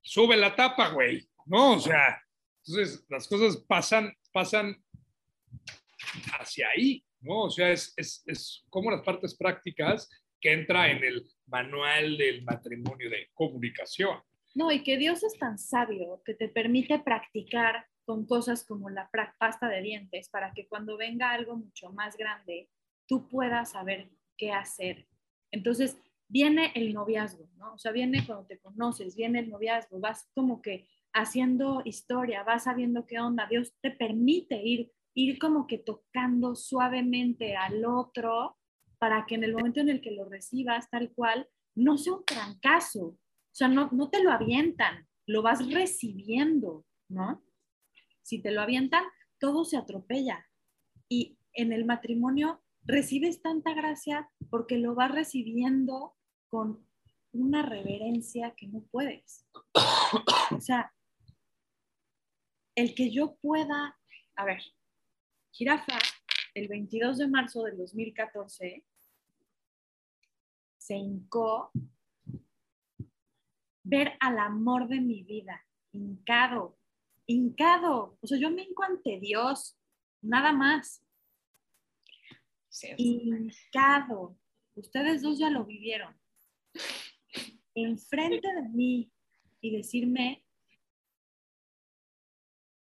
[0.00, 1.74] Sube la tapa, güey, ¿no?
[1.74, 2.20] O sea,
[2.64, 4.76] entonces las cosas pasan, pasan
[6.38, 7.44] hacia ahí, ¿no?
[7.44, 10.10] O sea, es, es, es como las partes prácticas
[10.40, 14.20] que entra en el manual del matrimonio de comunicación.
[14.54, 19.08] No, y que Dios es tan sabio que te permite practicar con cosas como la
[19.38, 22.68] pasta de dientes para que cuando venga algo mucho más grande,
[23.06, 24.10] tú puedas saber
[24.50, 25.06] hacer.
[25.52, 25.96] Entonces,
[26.28, 27.74] viene el noviazgo, ¿no?
[27.74, 32.64] O sea, viene cuando te conoces, viene el noviazgo, vas como que haciendo historia, vas
[32.64, 38.56] sabiendo qué onda, Dios te permite ir, ir como que tocando suavemente al otro
[38.98, 42.24] para que en el momento en el que lo recibas tal cual, no sea un
[42.24, 43.18] trancazo, o
[43.54, 47.42] sea, no, no te lo avientan, lo vas recibiendo, ¿no?
[48.22, 49.04] Si te lo avientan,
[49.38, 50.46] todo se atropella.
[51.08, 56.16] Y en el matrimonio recibes tanta gracia porque lo vas recibiendo
[56.48, 56.86] con
[57.32, 59.46] una reverencia que no puedes.
[60.50, 60.92] O sea,
[62.74, 63.98] el que yo pueda,
[64.36, 64.62] a ver,
[65.50, 65.98] jirafa,
[66.54, 68.84] el 22 de marzo del 2014,
[70.78, 71.70] se hincó
[73.84, 76.78] ver al amor de mi vida, hincado,
[77.26, 78.18] hincado.
[78.20, 79.78] O sea, yo me hinco ante Dios,
[80.20, 81.02] nada más.
[82.96, 84.38] Hincado.
[84.74, 86.18] Ustedes dos ya lo vivieron.
[87.74, 89.12] Enfrente de mí
[89.60, 90.44] y decirme,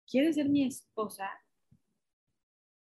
[0.08, 1.30] ¿quieres ser mi esposa?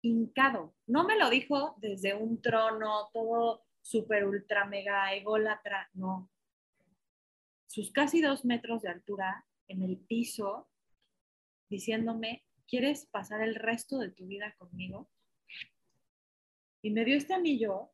[0.01, 0.75] Hincado.
[0.85, 6.31] No me lo dijo desde un trono, todo super ultra mega ególatra, no.
[7.67, 10.69] Sus casi dos metros de altura en el piso,
[11.69, 15.09] diciéndome, ¿quieres pasar el resto de tu vida conmigo?
[16.85, 17.91] Y me dio este anillo,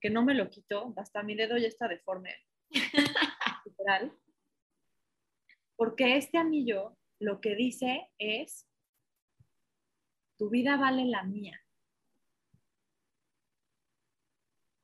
[0.00, 2.32] que no me lo quito, hasta mi dedo ya está deforme,
[3.64, 4.16] literal,
[5.74, 8.70] porque este anillo lo que dice es,
[10.38, 11.60] tu vida vale la mía.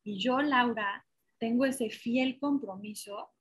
[0.03, 1.07] Y yo, Laura,
[1.39, 3.37] tengo ese fiel compromiso,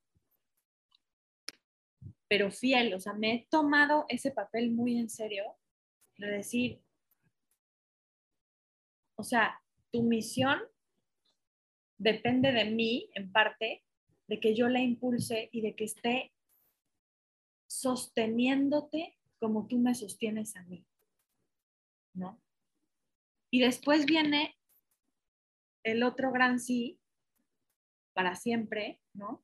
[2.27, 5.57] pero fiel, o sea, me he tomado ese papel muy en serio
[6.19, 6.83] de decir,
[9.15, 9.59] o sea,
[9.97, 10.59] tu misión
[11.97, 13.83] depende de mí, en parte,
[14.27, 16.31] de que yo la impulse y de que esté
[17.65, 20.85] sosteniéndote como tú me sostienes a mí,
[22.13, 22.39] ¿no?
[23.49, 24.55] Y después viene
[25.81, 26.99] el otro gran sí
[28.13, 29.43] para siempre, ¿no?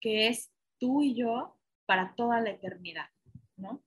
[0.00, 3.10] Que es tú y yo para toda la eternidad,
[3.56, 3.84] ¿no?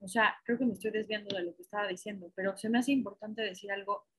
[0.00, 2.80] O sea, creo que me estoy desviando de lo que estaba diciendo, pero se me
[2.80, 4.11] hace importante decir algo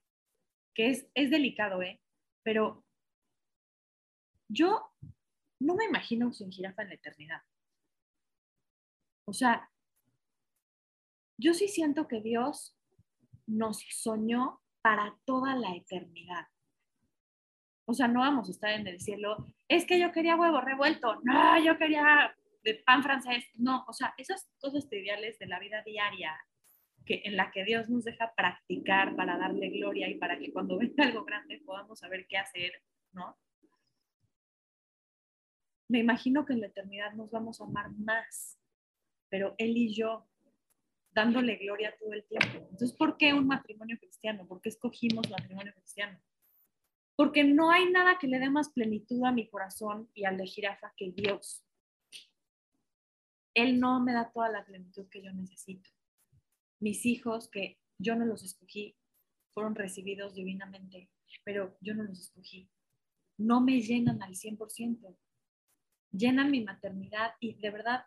[0.74, 2.02] que es, es delicado, ¿eh?
[2.44, 2.86] Pero
[4.50, 4.92] yo
[5.60, 7.42] no me imagino sin jirafa en la eternidad.
[9.26, 9.70] O sea,
[11.38, 12.76] yo sí siento que Dios
[13.48, 16.48] nos soñó para toda la eternidad.
[17.86, 21.20] O sea, no vamos a estar en el cielo, es que yo quería huevo revuelto,
[21.24, 25.84] no, yo quería de pan francés, no, o sea, esas cosas triviales de la vida
[25.84, 26.34] diaria
[27.06, 30.78] que, en la que Dios nos deja practicar para darle gloria y para que cuando
[30.80, 32.72] venga algo grande podamos saber qué hacer,
[33.12, 33.38] ¿no?
[35.90, 38.60] Me imagino que en la eternidad nos vamos a amar más,
[39.30, 40.28] pero Él y yo
[41.14, 42.68] dándole gloria todo el tiempo.
[42.72, 44.48] Entonces, ¿por qué un matrimonio cristiano?
[44.48, 46.20] ¿Por qué escogimos matrimonio cristiano?
[47.16, 50.48] Porque no hay nada que le dé más plenitud a mi corazón y al de
[50.48, 51.64] jirafa que Dios.
[53.54, 55.90] Él no me da toda la plenitud que yo necesito.
[56.84, 58.98] Mis hijos, que yo no los escogí,
[59.54, 61.10] fueron recibidos divinamente,
[61.44, 62.70] pero yo no los escogí.
[63.38, 65.16] No me llenan al 100%.
[66.12, 68.06] Llenan mi maternidad y de verdad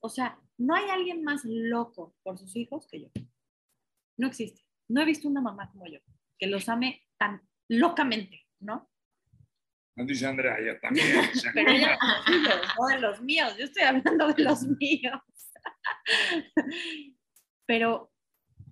[0.00, 3.08] o sea, no hay alguien más loco por sus hijos que yo.
[4.16, 4.62] No existe.
[4.88, 5.98] No he visto una mamá como yo,
[6.38, 8.88] que los ame tan locamente, ¿no?
[9.96, 11.06] Dice Andrea, ella también.
[11.54, 11.98] Pero ella
[12.78, 13.56] no de los míos.
[13.58, 15.20] Yo estoy hablando de los míos.
[17.66, 18.12] Pero,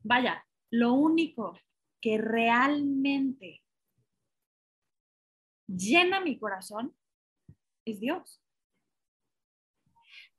[0.04, 1.58] vaya, lo único
[2.00, 3.62] que realmente
[5.66, 6.94] llena mi corazón
[7.84, 8.40] es Dios.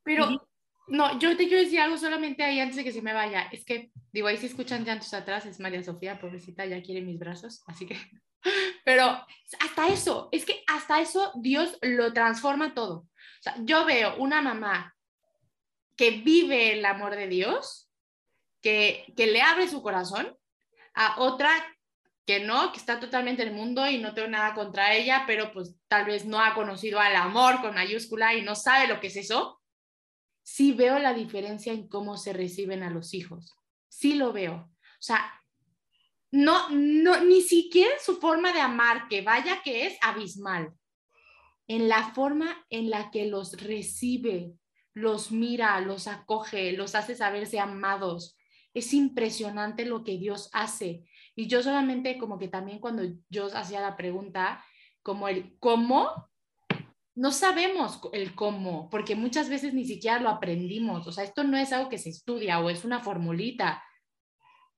[0.02, 0.48] Pero
[0.88, 3.42] no, yo te quiero decir algo solamente ahí antes de que se me vaya.
[3.52, 7.18] Es que, digo, ahí si escuchan llantos atrás, es María Sofía, pobrecita, ya quiere mis
[7.18, 7.96] brazos, así que
[8.84, 9.26] Pero
[9.60, 12.98] hasta eso, es que hasta eso Dios lo transforma todo.
[12.98, 14.94] O sea, yo veo una mamá
[15.96, 17.85] que vive el amor de Dios,
[18.66, 20.36] que, le abre su corazón,
[20.94, 21.50] a otra
[22.26, 25.52] que no, que está totalmente en el mundo y no tengo nada contra ella, pero
[25.52, 29.06] pues tal vez no ha conocido al amor con mayúscula y no sabe lo que
[29.06, 29.62] es eso,
[30.42, 33.54] sí veo la diferencia en cómo se reciben a los hijos.
[33.88, 34.54] Sí lo veo.
[34.54, 35.32] O sea,
[36.32, 40.72] no, no, ni siquiera su forma de amar, que vaya que es abismal,
[41.68, 44.54] en la forma en la que los recibe,
[44.92, 48.35] los mira, los acoge, los hace saberse amados.
[48.76, 51.08] Es impresionante lo que Dios hace.
[51.34, 54.62] Y yo solamente como que también cuando yo hacía la pregunta,
[55.02, 56.28] como el cómo,
[57.14, 61.06] no sabemos el cómo, porque muchas veces ni siquiera lo aprendimos.
[61.06, 63.82] O sea, esto no es algo que se estudia o es una formulita.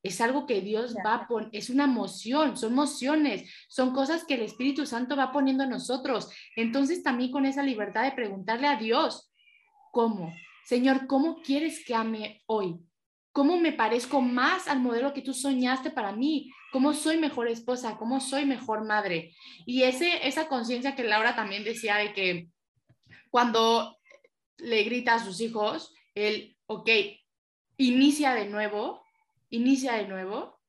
[0.00, 4.34] Es algo que Dios va a poner, es una emoción, son emociones, son cosas que
[4.34, 6.30] el Espíritu Santo va poniendo en nosotros.
[6.54, 9.32] Entonces también con esa libertad de preguntarle a Dios,
[9.90, 10.32] ¿cómo?
[10.64, 12.78] Señor, ¿cómo quieres que ame hoy?
[13.38, 17.96] Cómo me parezco más al modelo que tú soñaste para mí, cómo soy mejor esposa,
[17.96, 19.32] cómo soy mejor madre.
[19.64, 22.48] Y ese, esa conciencia que Laura también decía de que
[23.30, 23.96] cuando
[24.56, 26.90] le grita a sus hijos, él, ok,
[27.76, 29.04] inicia de nuevo,
[29.50, 30.60] inicia de nuevo,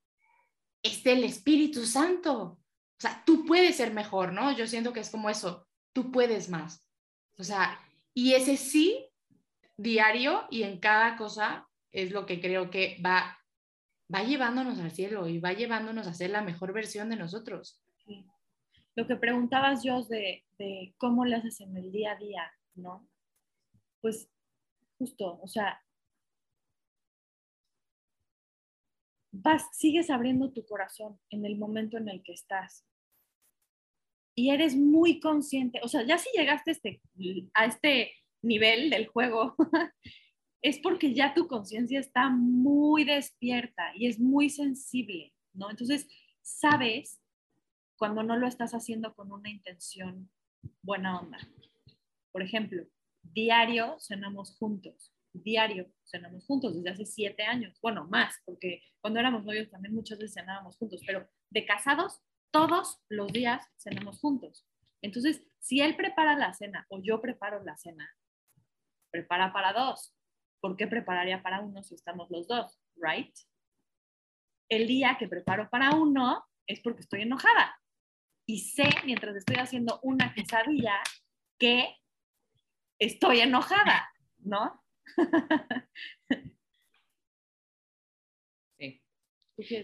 [0.83, 2.39] es del Espíritu Santo.
[2.39, 4.55] O sea, tú puedes ser mejor, ¿no?
[4.55, 6.85] Yo siento que es como eso, tú puedes más.
[7.39, 7.79] O sea,
[8.13, 9.07] y ese sí
[9.75, 13.37] diario y en cada cosa es lo que creo que va,
[14.13, 17.81] va llevándonos al cielo y va llevándonos a ser la mejor versión de nosotros.
[18.95, 23.07] Lo que preguntabas yo de, de cómo le haces en el día a día, ¿no?
[24.01, 24.29] Pues
[24.97, 25.81] justo, o sea,
[29.31, 32.85] vas, sigues abriendo tu corazón en el momento en el que estás.
[34.35, 37.01] Y eres muy consciente, o sea, ya si llegaste este,
[37.53, 39.55] a este nivel del juego,
[40.61, 45.69] es porque ya tu conciencia está muy despierta y es muy sensible, ¿no?
[45.69, 46.07] Entonces,
[46.41, 47.21] sabes
[47.97, 50.29] cuando no lo estás haciendo con una intención
[50.81, 51.37] buena onda.
[52.31, 52.85] Por ejemplo,
[53.21, 59.45] diario cenamos juntos, diario cenamos juntos desde hace siete años, bueno, más, porque cuando éramos
[59.45, 64.65] novios también muchas veces cenábamos juntos, pero de casados, todos los días cenamos juntos.
[65.01, 68.09] Entonces, si él prepara la cena o yo preparo la cena,
[69.11, 70.13] prepara para dos,
[70.59, 72.79] ¿por qué prepararía para uno si estamos los dos?
[72.95, 73.33] ¿Right?
[74.69, 77.79] El día que preparo para uno es porque estoy enojada.
[78.45, 80.99] Y sé, mientras estoy haciendo una quesadilla,
[81.59, 81.95] que
[82.99, 84.83] estoy enojada, ¿no?
[88.77, 89.03] Sí.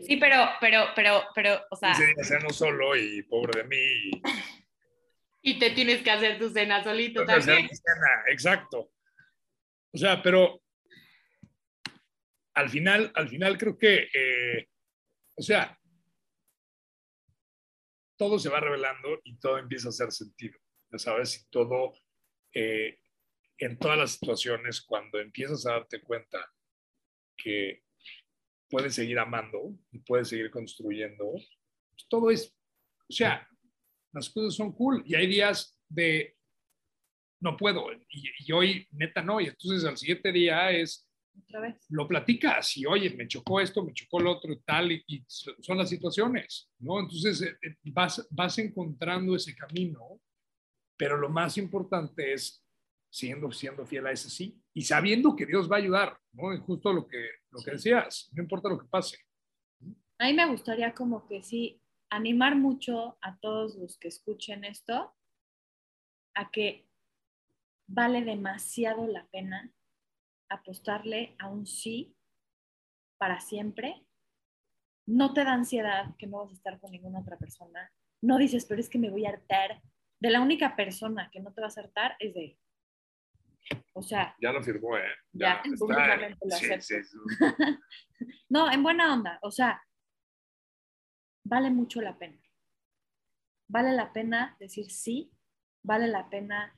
[0.04, 1.94] Sí, pero, pero, pero, pero, o sea.
[1.94, 4.22] Sí, ceno solo y pobre de mí.
[5.48, 7.68] Y te tienes que hacer tu cena solito que hacer también.
[7.70, 8.90] mi cena, exacto.
[9.94, 10.64] O sea, pero
[12.56, 14.70] al final, al final creo que, eh,
[15.36, 15.78] o sea,
[18.18, 20.58] todo se va revelando y todo empieza a hacer sentido,
[20.90, 21.94] ya sabes, y todo,
[22.54, 23.00] eh,
[23.58, 26.50] en todas las situaciones, cuando empiezas a darte cuenta
[27.36, 27.84] que
[28.70, 32.56] puedes seguir amando y puedes seguir construyendo, pues todo es,
[33.10, 33.48] o sea,
[34.14, 36.38] las cosas son cool y hay días de
[37.42, 41.05] no puedo y, y hoy neta no y entonces al siguiente día es
[41.38, 41.86] Otra vez.
[41.90, 45.24] lo platicas y oye, me chocó esto, me chocó lo otro y tal, y, y
[45.28, 47.00] son las situaciones, ¿no?
[47.00, 50.20] Entonces eh, eh, vas, vas encontrando ese camino,
[50.98, 52.64] pero lo más importante es
[53.10, 56.54] siendo, siendo fiel a ese sí y sabiendo que Dios va a ayudar, ¿no?
[56.54, 59.18] Es justo lo que, lo que decías, no importa lo que pase.
[60.20, 65.14] A mí me gustaría como que sí animar mucho a todos los que escuchen esto
[66.34, 66.88] a que
[67.88, 69.72] vale demasiado la pena
[70.50, 72.16] apostarle a un sí
[73.18, 74.06] para siempre.
[75.06, 77.92] No te da ansiedad que no vas a estar con ninguna otra persona.
[78.22, 79.82] No dices, pero es que me voy a hartar.
[80.20, 82.60] De la única persona que no te vas a hartar es de él.
[83.94, 85.04] O sea, Ya lo firmó, ¿eh?
[85.32, 86.96] Ya, públicamente lo sí, sí.
[88.50, 89.40] no, en buena onda.
[89.42, 89.82] O sea,
[91.44, 92.42] vale mucho la pena.
[93.68, 95.32] Vale la pena decir sí,
[95.84, 96.76] vale la pena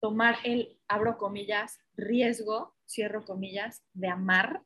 [0.00, 4.64] tomar el, abro comillas, riesgo, cierro comillas, de amar,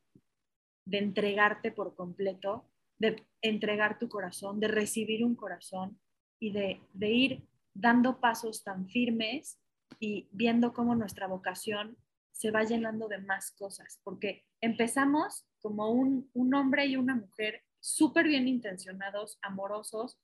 [0.85, 5.99] de entregarte por completo, de entregar tu corazón, de recibir un corazón
[6.39, 9.59] y de, de ir dando pasos tan firmes
[9.99, 11.97] y viendo cómo nuestra vocación
[12.31, 17.63] se va llenando de más cosas, porque empezamos como un, un hombre y una mujer
[17.79, 20.19] súper bien intencionados, amorosos,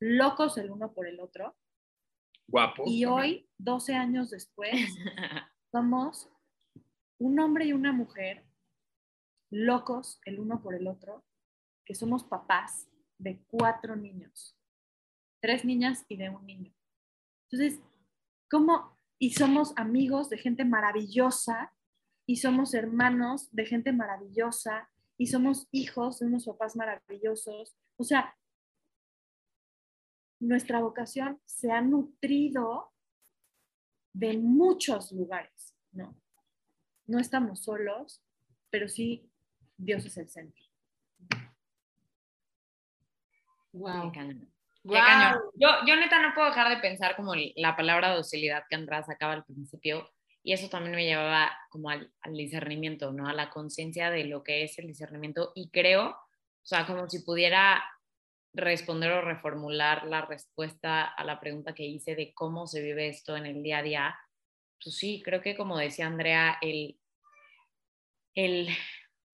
[0.00, 1.56] locos el uno por el otro.
[2.52, 2.86] Guapos.
[2.86, 3.08] Y también.
[3.08, 4.70] hoy, 12 años después,
[5.72, 6.30] somos
[7.18, 8.44] un hombre y una mujer
[9.50, 11.24] locos el uno por el otro,
[11.84, 12.88] que somos papás
[13.18, 14.58] de cuatro niños,
[15.40, 16.74] tres niñas y de un niño.
[17.50, 17.80] Entonces,
[18.50, 18.98] ¿cómo?
[19.18, 21.72] Y somos amigos de gente maravillosa,
[22.26, 27.76] y somos hermanos de gente maravillosa, y somos hijos de unos papás maravillosos.
[27.96, 28.36] O sea,
[30.42, 32.92] nuestra vocación se ha nutrido
[34.12, 36.16] de muchos lugares, ¿no?
[37.06, 38.22] No estamos solos,
[38.68, 39.30] pero sí
[39.76, 40.64] Dios es el centro.
[41.30, 41.38] Qué
[43.72, 44.12] Wow.
[44.84, 44.98] Wow.
[45.54, 49.32] Yo, yo neta no puedo dejar de pensar como la palabra docilidad que András sacaba
[49.32, 50.10] al principio
[50.42, 53.28] y eso también me llevaba como al, al discernimiento, ¿no?
[53.28, 57.20] A la conciencia de lo que es el discernimiento y creo, o sea, como si
[57.20, 57.82] pudiera
[58.54, 63.36] responder o reformular la respuesta a la pregunta que hice de cómo se vive esto
[63.36, 64.18] en el día a día,
[64.82, 66.98] pues sí, creo que como decía Andrea, el,
[68.34, 68.68] el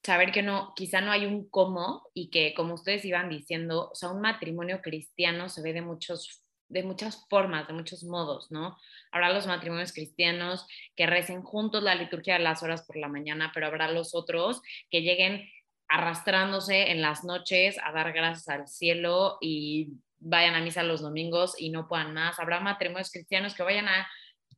[0.02, 3.94] saber que no, quizá no hay un cómo y que como ustedes iban diciendo, o
[3.94, 8.76] sea, un matrimonio cristiano se ve de muchos de muchas formas, de muchos modos, ¿no?
[9.10, 10.66] Habrá los matrimonios cristianos
[10.96, 14.60] que recen juntos la liturgia de las horas por la mañana, pero habrá los otros
[14.90, 15.48] que lleguen
[15.88, 21.54] arrastrándose en las noches a dar gracias al cielo y vayan a misa los domingos
[21.58, 22.38] y no puedan más.
[22.38, 24.08] Habrá matrimonios cristianos que vayan a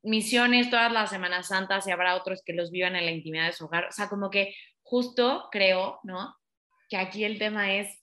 [0.03, 3.53] misiones todas las Semanas Santas y habrá otros que los vivan en la intimidad de
[3.53, 3.87] su hogar.
[3.87, 6.35] O sea, como que justo creo, ¿no?
[6.89, 8.03] Que aquí el tema es,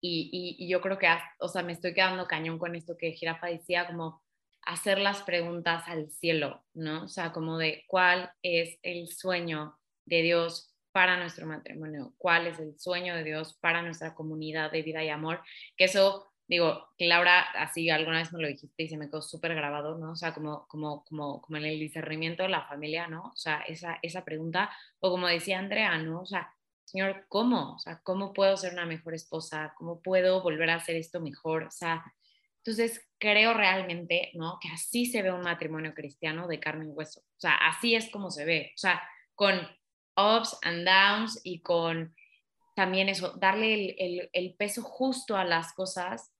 [0.00, 1.08] y, yo creo que,
[1.38, 4.22] o sea, me estoy quedando cañón con esto que Girafa decía, como
[4.64, 7.04] hacer las preguntas al cielo, ¿no?
[7.04, 12.58] O sea, como de cuál es el sueño de Dios para nuestro matrimonio, cuál es
[12.58, 15.40] el sueño de Dios para nuestra comunidad de vida y amor,
[15.76, 19.54] que eso digo, Laura, así alguna vez me lo dijiste y se me quedó súper
[19.54, 20.12] grabado, ¿no?
[20.12, 23.30] O sea, como, como, como, como en el discernimiento de la familia, ¿no?
[23.32, 24.70] O sea, esa, esa pregunta,
[25.00, 26.20] o como decía Andrea, ¿no?
[26.20, 26.52] O sea,
[26.84, 27.74] Señor, ¿cómo?
[27.76, 29.72] O sea, ¿cómo puedo ser una mejor esposa?
[29.78, 31.62] ¿Cómo puedo volver a hacer esto mejor?
[31.62, 32.04] O sea,
[32.58, 34.58] entonces creo realmente, ¿no?
[34.60, 37.20] Que así se ve un matrimonio cristiano de carne y hueso.
[37.20, 38.72] O sea, así es como se ve.
[38.74, 39.02] O sea,
[39.34, 39.58] con
[40.16, 42.14] ups and downs y con
[42.74, 46.32] también eso, darle el, el, el peso justo a las cosas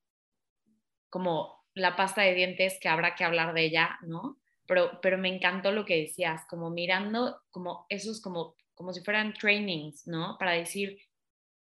[1.11, 4.39] como la pasta de dientes que habrá que hablar de ella, ¿no?
[4.67, 9.35] Pero, pero me encantó lo que decías, como mirando como esos como, como si fueran
[9.35, 10.37] trainings, ¿no?
[10.39, 10.99] Para decir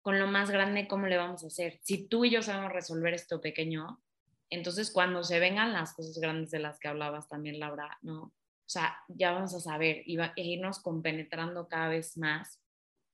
[0.01, 1.79] con lo más grande cómo le vamos a hacer.
[1.83, 4.03] Si tú y yo sabemos resolver esto pequeño,
[4.51, 8.33] entonces cuando se vengan las cosas grandes de las que hablabas también, Laura, ¿no?
[8.73, 12.59] Sea, ya vamos a saber y va, e irnos compenetrando cada vez más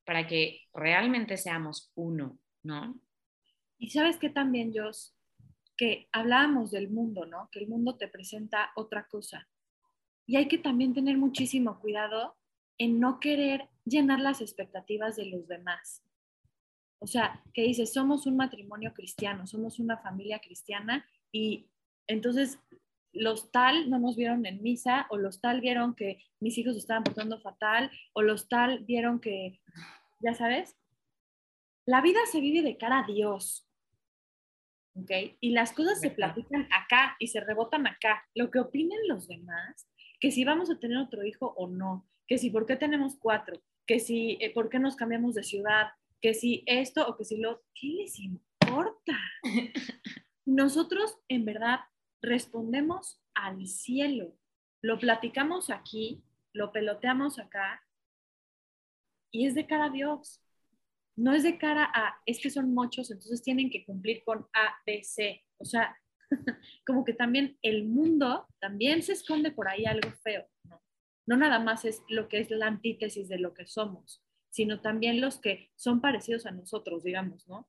[0.05, 2.95] para que realmente seamos uno, ¿no?
[3.77, 5.17] Y sabes que también, Jos,
[5.77, 7.49] que hablábamos del mundo, ¿no?
[7.51, 9.49] Que el mundo te presenta otra cosa.
[10.27, 12.37] Y hay que también tener muchísimo cuidado
[12.79, 16.05] en no querer llenar las expectativas de los demás.
[17.01, 21.69] O sea, que dices, somos un matrimonio cristiano, somos una familia cristiana y
[22.07, 22.61] entonces
[23.13, 27.05] los tal no nos vieron en misa o los tal vieron que mis hijos estaban
[27.05, 29.61] portando fatal o los tal vieron que,
[30.21, 30.77] ya sabes,
[31.87, 33.67] la vida se vive de cara a Dios.
[34.95, 35.11] ¿ok?
[35.41, 38.27] Y las cosas se platican acá y se rebotan acá.
[38.35, 39.89] Lo que opinen los demás,
[40.21, 43.61] que si vamos a tener otro hijo o no, que si por qué tenemos cuatro,
[43.87, 45.89] que si eh, por qué nos cambiamos de ciudad,
[46.21, 49.19] que si esto o que si lo, ¿qué les importa?
[50.45, 51.81] Nosotros en verdad
[52.23, 54.37] respondemos al cielo,
[54.83, 57.85] lo platicamos aquí, lo peloteamos acá
[59.31, 60.43] y es de cara a Dios.
[61.17, 64.77] No es de cara a, es que son muchos, entonces tienen que cumplir con A,
[64.87, 65.45] B, C.
[65.59, 65.97] O sea,
[66.87, 70.83] como que también el mundo también se esconde por ahí algo feo, ¿no?
[71.27, 75.21] No nada más es lo que es la antítesis de lo que somos, sino también
[75.21, 77.69] los que son parecidos a nosotros, digamos, ¿no?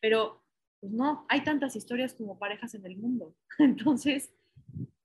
[0.00, 0.41] Pero,
[0.82, 3.36] pues no, hay tantas historias como parejas en el mundo.
[3.60, 4.34] Entonces,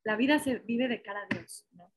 [0.04, 1.94] la vida se vive de cara a Dios, ¿no?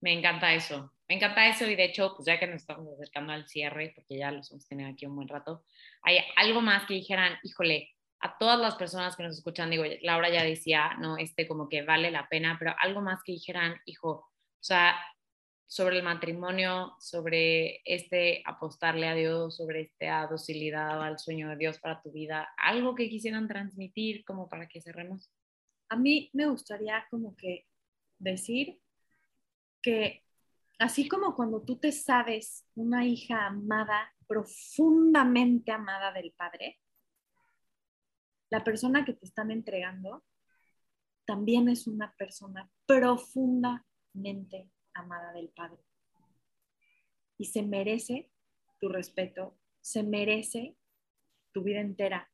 [0.00, 0.92] Me encanta eso.
[1.08, 4.18] Me encanta eso y de hecho, pues ya que nos estamos acercando al cierre, porque
[4.18, 5.64] ya los hemos tenido aquí un buen rato,
[6.02, 7.90] hay algo más que dijeran, híjole,
[8.20, 11.82] a todas las personas que nos escuchan, digo, Laura ya decía, no, este como que
[11.82, 14.94] vale la pena, pero algo más que dijeran, hijo, o sea,
[15.74, 21.80] sobre el matrimonio, sobre este apostarle a Dios, sobre esta docilidad al sueño de Dios
[21.80, 25.32] para tu vida, algo que quisieran transmitir como para que cerremos.
[25.88, 27.66] A mí me gustaría como que
[28.20, 28.78] decir
[29.82, 30.22] que
[30.78, 36.78] así como cuando tú te sabes una hija amada, profundamente amada del Padre,
[38.48, 40.22] la persona que te están entregando
[41.24, 45.82] también es una persona profundamente amada del Padre.
[47.36, 48.30] Y se merece
[48.80, 50.76] tu respeto, se merece
[51.52, 52.30] tu vida entera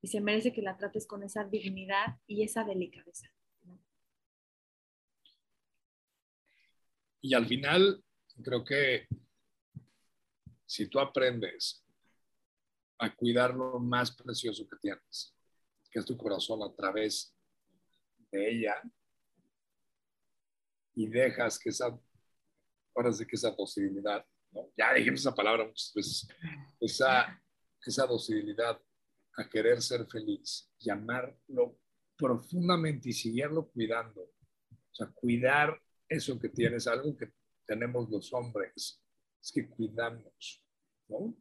[0.00, 3.30] y se merece que la trates con esa dignidad y esa delicadeza.
[7.22, 8.04] Y al final,
[8.42, 9.08] creo que
[10.66, 11.86] si tú aprendes
[12.98, 15.34] a cuidar lo más precioso que tienes,
[15.90, 17.34] que es tu corazón a través
[18.30, 18.74] de ella,
[20.94, 21.98] y dejas que esa,
[22.94, 24.70] ahora sí que esa docilidad, ¿no?
[24.76, 26.28] ya dijimos esa palabra muchas veces,
[26.80, 27.42] esa,
[27.84, 28.80] esa docilidad
[29.36, 31.78] a querer ser feliz y amarlo
[32.16, 34.22] profundamente y seguirlo cuidando.
[34.22, 37.32] O sea, cuidar eso que tienes, algo que
[37.66, 39.02] tenemos los hombres,
[39.42, 40.64] es que cuidamos,
[41.08, 41.36] ¿no?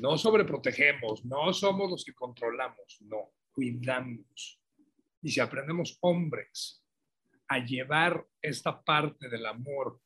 [0.00, 4.60] No sobreprotegemos, no somos los que controlamos, no, cuidamos.
[5.22, 6.84] Y si aprendemos hombres
[7.48, 10.00] a llevar esta parte del amor,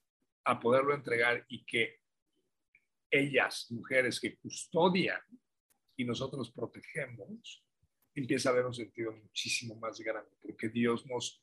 [0.44, 2.00] a poderlo entregar y que
[3.10, 5.20] ellas, mujeres que custodian
[5.96, 7.64] y nosotros protegemos,
[8.14, 11.42] empieza a haber un sentido muchísimo más grande, porque Dios nos,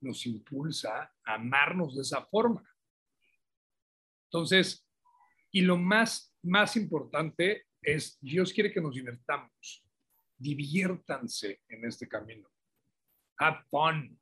[0.00, 2.64] nos impulsa a amarnos de esa forma.
[4.26, 4.86] Entonces,
[5.50, 9.84] y lo más, más importante es, Dios quiere que nos divirtamos,
[10.36, 12.48] diviértanse en este camino.
[13.38, 14.18] Have fun.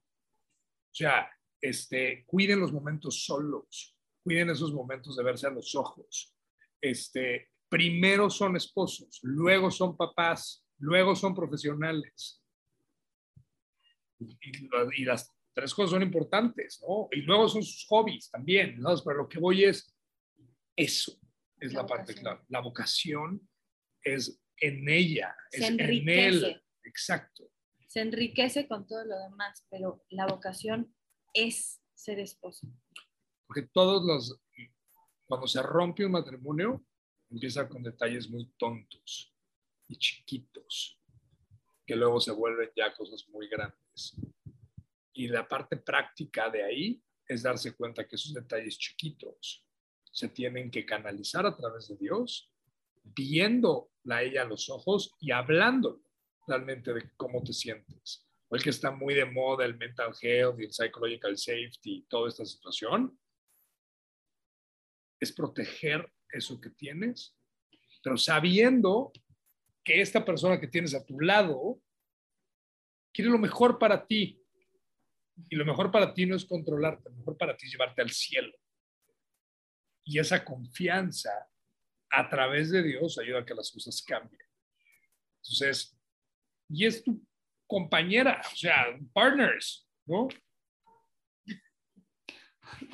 [0.91, 1.31] O sea,
[1.61, 6.35] este, cuiden los momentos solos, cuiden esos momentos de verse a los ojos.
[6.81, 12.43] Este, primero son esposos, luego son papás, luego son profesionales.
[14.19, 17.09] Y, las tres cosas son importantes, ¿no?
[17.13, 18.95] Y luego son sus hobbies también, ¿no?
[19.05, 19.95] Pero lo que voy es,
[20.77, 21.19] eso
[21.59, 22.41] es la, parte clave.
[22.49, 23.49] La vocación
[24.03, 26.63] es en ella, es en él.
[26.83, 27.51] Exacto.
[27.91, 30.95] Se enriquece con todo lo demás, pero la vocación
[31.35, 32.69] es ser esposo.
[33.49, 34.41] Porque todos los,
[35.27, 36.85] cuando se rompe un matrimonio,
[37.29, 39.35] empieza con detalles muy tontos
[39.89, 41.01] y chiquitos,
[41.85, 44.15] que luego se vuelven ya cosas muy grandes.
[45.13, 49.67] Y la parte práctica de ahí es darse cuenta que esos detalles chiquitos
[50.13, 52.53] se tienen que canalizar a través de Dios,
[53.03, 56.01] viendo a ella a los ojos y hablando
[56.51, 58.27] realmente de cómo te sientes.
[58.51, 62.29] El que está muy de moda, el mental health y el psychological safety y toda
[62.29, 63.19] esta situación,
[65.21, 67.37] es proteger eso que tienes,
[68.03, 69.13] pero sabiendo
[69.85, 71.81] que esta persona que tienes a tu lado
[73.13, 74.37] quiere lo mejor para ti.
[75.49, 78.11] Y lo mejor para ti no es controlarte, lo mejor para ti es llevarte al
[78.11, 78.53] cielo.
[80.05, 81.31] Y esa confianza
[82.11, 84.43] a través de Dios ayuda a que las cosas cambien.
[85.37, 85.97] Entonces,
[86.73, 87.21] y es tu
[87.67, 90.29] compañera, o sea, partners, ¿no?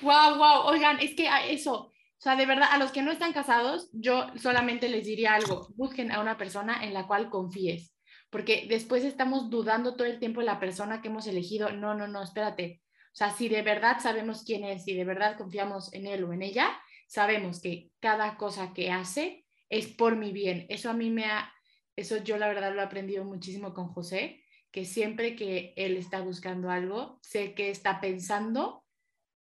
[0.03, 3.33] Wow, wow, oigan, es que eso, o sea, de verdad, a los que no están
[3.33, 7.95] casados, yo solamente les diría algo, busquen a una persona en la cual confíes,
[8.31, 11.70] porque después estamos dudando todo el tiempo de la persona que hemos elegido.
[11.70, 12.83] No, no, no, espérate.
[13.12, 16.33] O sea, si de verdad sabemos quién es, si de verdad confiamos en él o
[16.33, 20.66] en ella, sabemos que cada cosa que hace es por mi bien.
[20.68, 21.51] Eso a mí me ha,
[21.97, 26.20] eso yo la verdad lo he aprendido muchísimo con José, que siempre que él está
[26.20, 28.86] buscando algo, sé que está pensando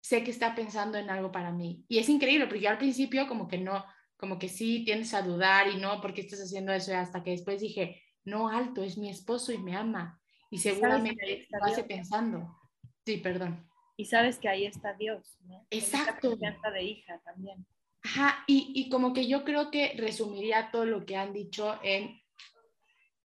[0.00, 1.84] sé que está pensando en algo para mí.
[1.88, 3.84] Y es increíble, porque yo al principio como que no,
[4.16, 6.92] como que sí tienes a dudar y no, ¿por qué estás haciendo eso?
[6.92, 10.20] Y hasta que después dije, no, alto, es mi esposo y me ama.
[10.50, 12.56] Y seguramente lo hace pensando.
[13.04, 13.68] Sí, perdón.
[13.96, 15.66] Y sabes que ahí está Dios, ¿no?
[15.70, 16.36] Exacto.
[16.36, 17.66] de hija también.
[18.02, 22.18] Ajá, y, y como que yo creo que resumiría todo lo que han dicho en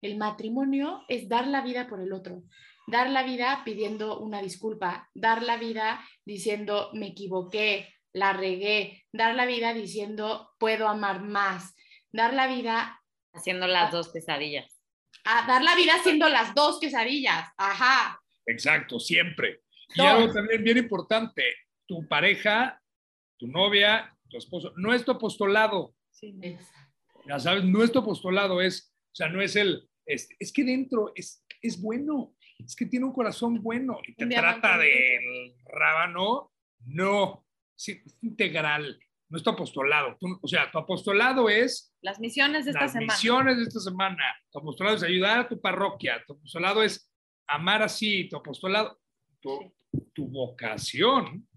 [0.03, 2.43] el matrimonio es dar la vida por el otro
[2.87, 9.35] dar la vida pidiendo una disculpa, dar la vida diciendo me equivoqué, la regué, dar
[9.35, 11.75] la vida diciendo puedo amar más,
[12.11, 13.01] dar la vida
[13.33, 14.81] haciendo las dos quesadillas.
[15.25, 18.21] A dar la vida haciendo las dos quesadillas, ajá.
[18.47, 19.63] Exacto, siempre.
[19.95, 21.45] Y algo también bien importante,
[21.87, 22.81] tu pareja,
[23.39, 25.95] tu novia, tu esposo, no es tu apostolado.
[26.11, 26.35] Sí,
[27.27, 30.65] ya sabes, no es tu apostolado, es, o sea, no es el, es, es que
[30.65, 36.53] dentro es, es bueno, es que tiene un corazón bueno y te trata del rábano.
[36.85, 37.47] No,
[37.77, 38.99] es integral.
[39.29, 40.19] No es tu apostolado.
[40.43, 41.95] o sea, tu apostolado es.
[42.03, 43.13] Las misiones de esta las semana.
[43.13, 44.23] misiones de esta semana.
[44.51, 46.23] Tu apostolado es ayudar a tu parroquia.
[46.27, 47.11] Tu apostolado es
[47.47, 48.29] amar así.
[48.29, 49.01] Tu apostolado.
[49.41, 49.75] Tu,
[50.13, 51.49] tu vocación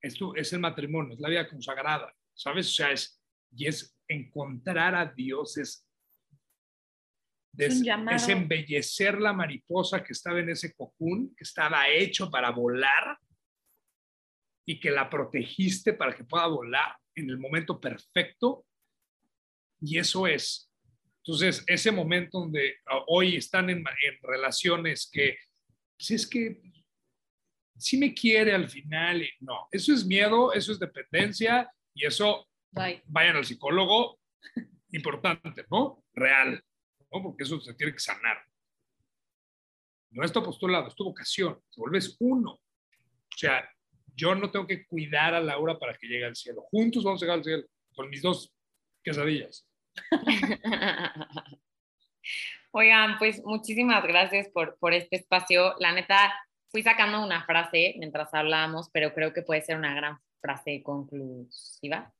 [0.00, 2.68] Esto es el matrimonio, es la vida consagrada, ¿sabes?
[2.68, 3.17] O sea, es,
[3.50, 5.86] y es encontrar a Dios, es,
[7.56, 13.18] Es es, embellecer la mariposa que estaba en ese cocún, que estaba hecho para volar
[14.66, 18.64] y que la protegiste para que pueda volar en el momento perfecto.
[19.80, 20.70] Y eso es.
[21.24, 22.76] Entonces, ese momento donde
[23.08, 25.36] hoy están en, en relaciones que,
[25.98, 26.60] si es que
[27.78, 33.02] si me quiere al final, no, eso es miedo, eso es dependencia y eso Bye.
[33.06, 34.18] vayan al psicólogo,
[34.92, 36.04] importante, ¿no?
[36.12, 36.62] Real,
[37.12, 37.22] ¿no?
[37.22, 38.38] Porque eso se tiene que sanar.
[40.10, 42.52] No es tu apostolado, es tu vocación, te vuelves uno.
[42.52, 43.68] O sea,
[44.14, 46.62] yo no tengo que cuidar a Laura para que llegue al cielo.
[46.70, 47.64] Juntos vamos a llegar al cielo,
[47.94, 48.52] con mis dos
[49.02, 49.66] quesadillas.
[52.72, 55.74] Oigan, pues muchísimas gracias por, por este espacio.
[55.78, 56.34] La neta,
[56.70, 62.12] fui sacando una frase mientras hablábamos, pero creo que puede ser una gran frase conclusiva.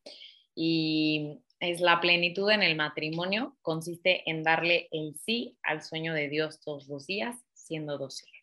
[0.60, 6.28] Y es la plenitud en el matrimonio consiste en darle el sí al sueño de
[6.28, 8.35] Dios todos los días, siendo dóciles.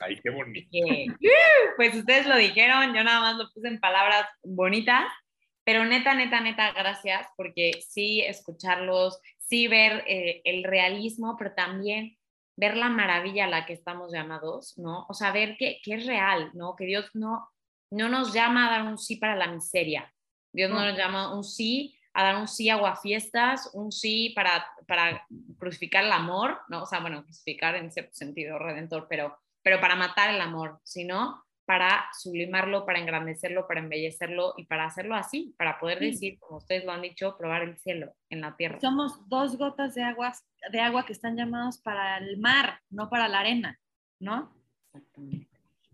[0.00, 0.68] Ay, qué bonito.
[0.70, 1.06] que,
[1.76, 5.06] pues ustedes lo dijeron, yo nada más lo puse en palabras bonitas,
[5.64, 12.18] pero neta, neta, neta, gracias, porque sí escucharlos, sí ver eh, el realismo, pero también
[12.54, 15.06] ver la maravilla a la que estamos llamados, ¿no?
[15.08, 16.76] O sea, ver que, que es real, ¿no?
[16.76, 17.48] Que Dios no,
[17.90, 20.12] no nos llama a dar un sí para la miseria,
[20.52, 24.66] Dios no nos llama un sí a dar un sí a aguafiestas, un sí para,
[24.88, 25.24] para
[25.58, 26.82] crucificar el amor, ¿no?
[26.82, 31.44] O sea, bueno, crucificar en cierto sentido, redentor, pero, pero para matar el amor, sino
[31.66, 36.06] para sublimarlo, para engrandecerlo, para embellecerlo y para hacerlo así, para poder Sí.
[36.06, 38.80] decir, como ustedes lo han dicho, probar el cielo en la tierra.
[38.80, 40.32] Somos dos gotas de agua,
[40.72, 43.78] de agua que están llamados para el mar, no para la arena,
[44.18, 44.52] ¿no?
[44.92, 45.49] Exactamente.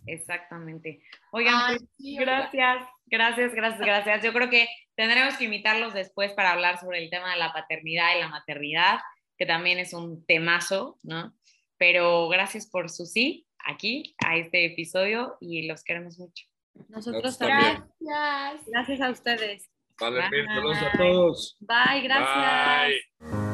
[0.07, 1.03] Exactamente.
[1.33, 4.25] Oigan, Ay, pues, sí, gracias, gracias, gracias, gracias.
[4.25, 8.17] Yo creo que tendremos que invitarlos después para hablar sobre el tema de la paternidad
[8.17, 8.99] y la maternidad,
[9.37, 11.35] que también es un temazo, ¿no?
[11.77, 16.47] Pero gracias por su sí aquí a este episodio y los queremos mucho.
[16.89, 17.85] Nosotros también.
[18.01, 18.67] Gracias.
[18.67, 19.71] Gracias a ustedes.
[19.99, 20.47] Vale, Bye.
[20.47, 21.57] saludos a todos.
[21.61, 23.03] Bye, gracias.
[23.21, 23.46] Bye.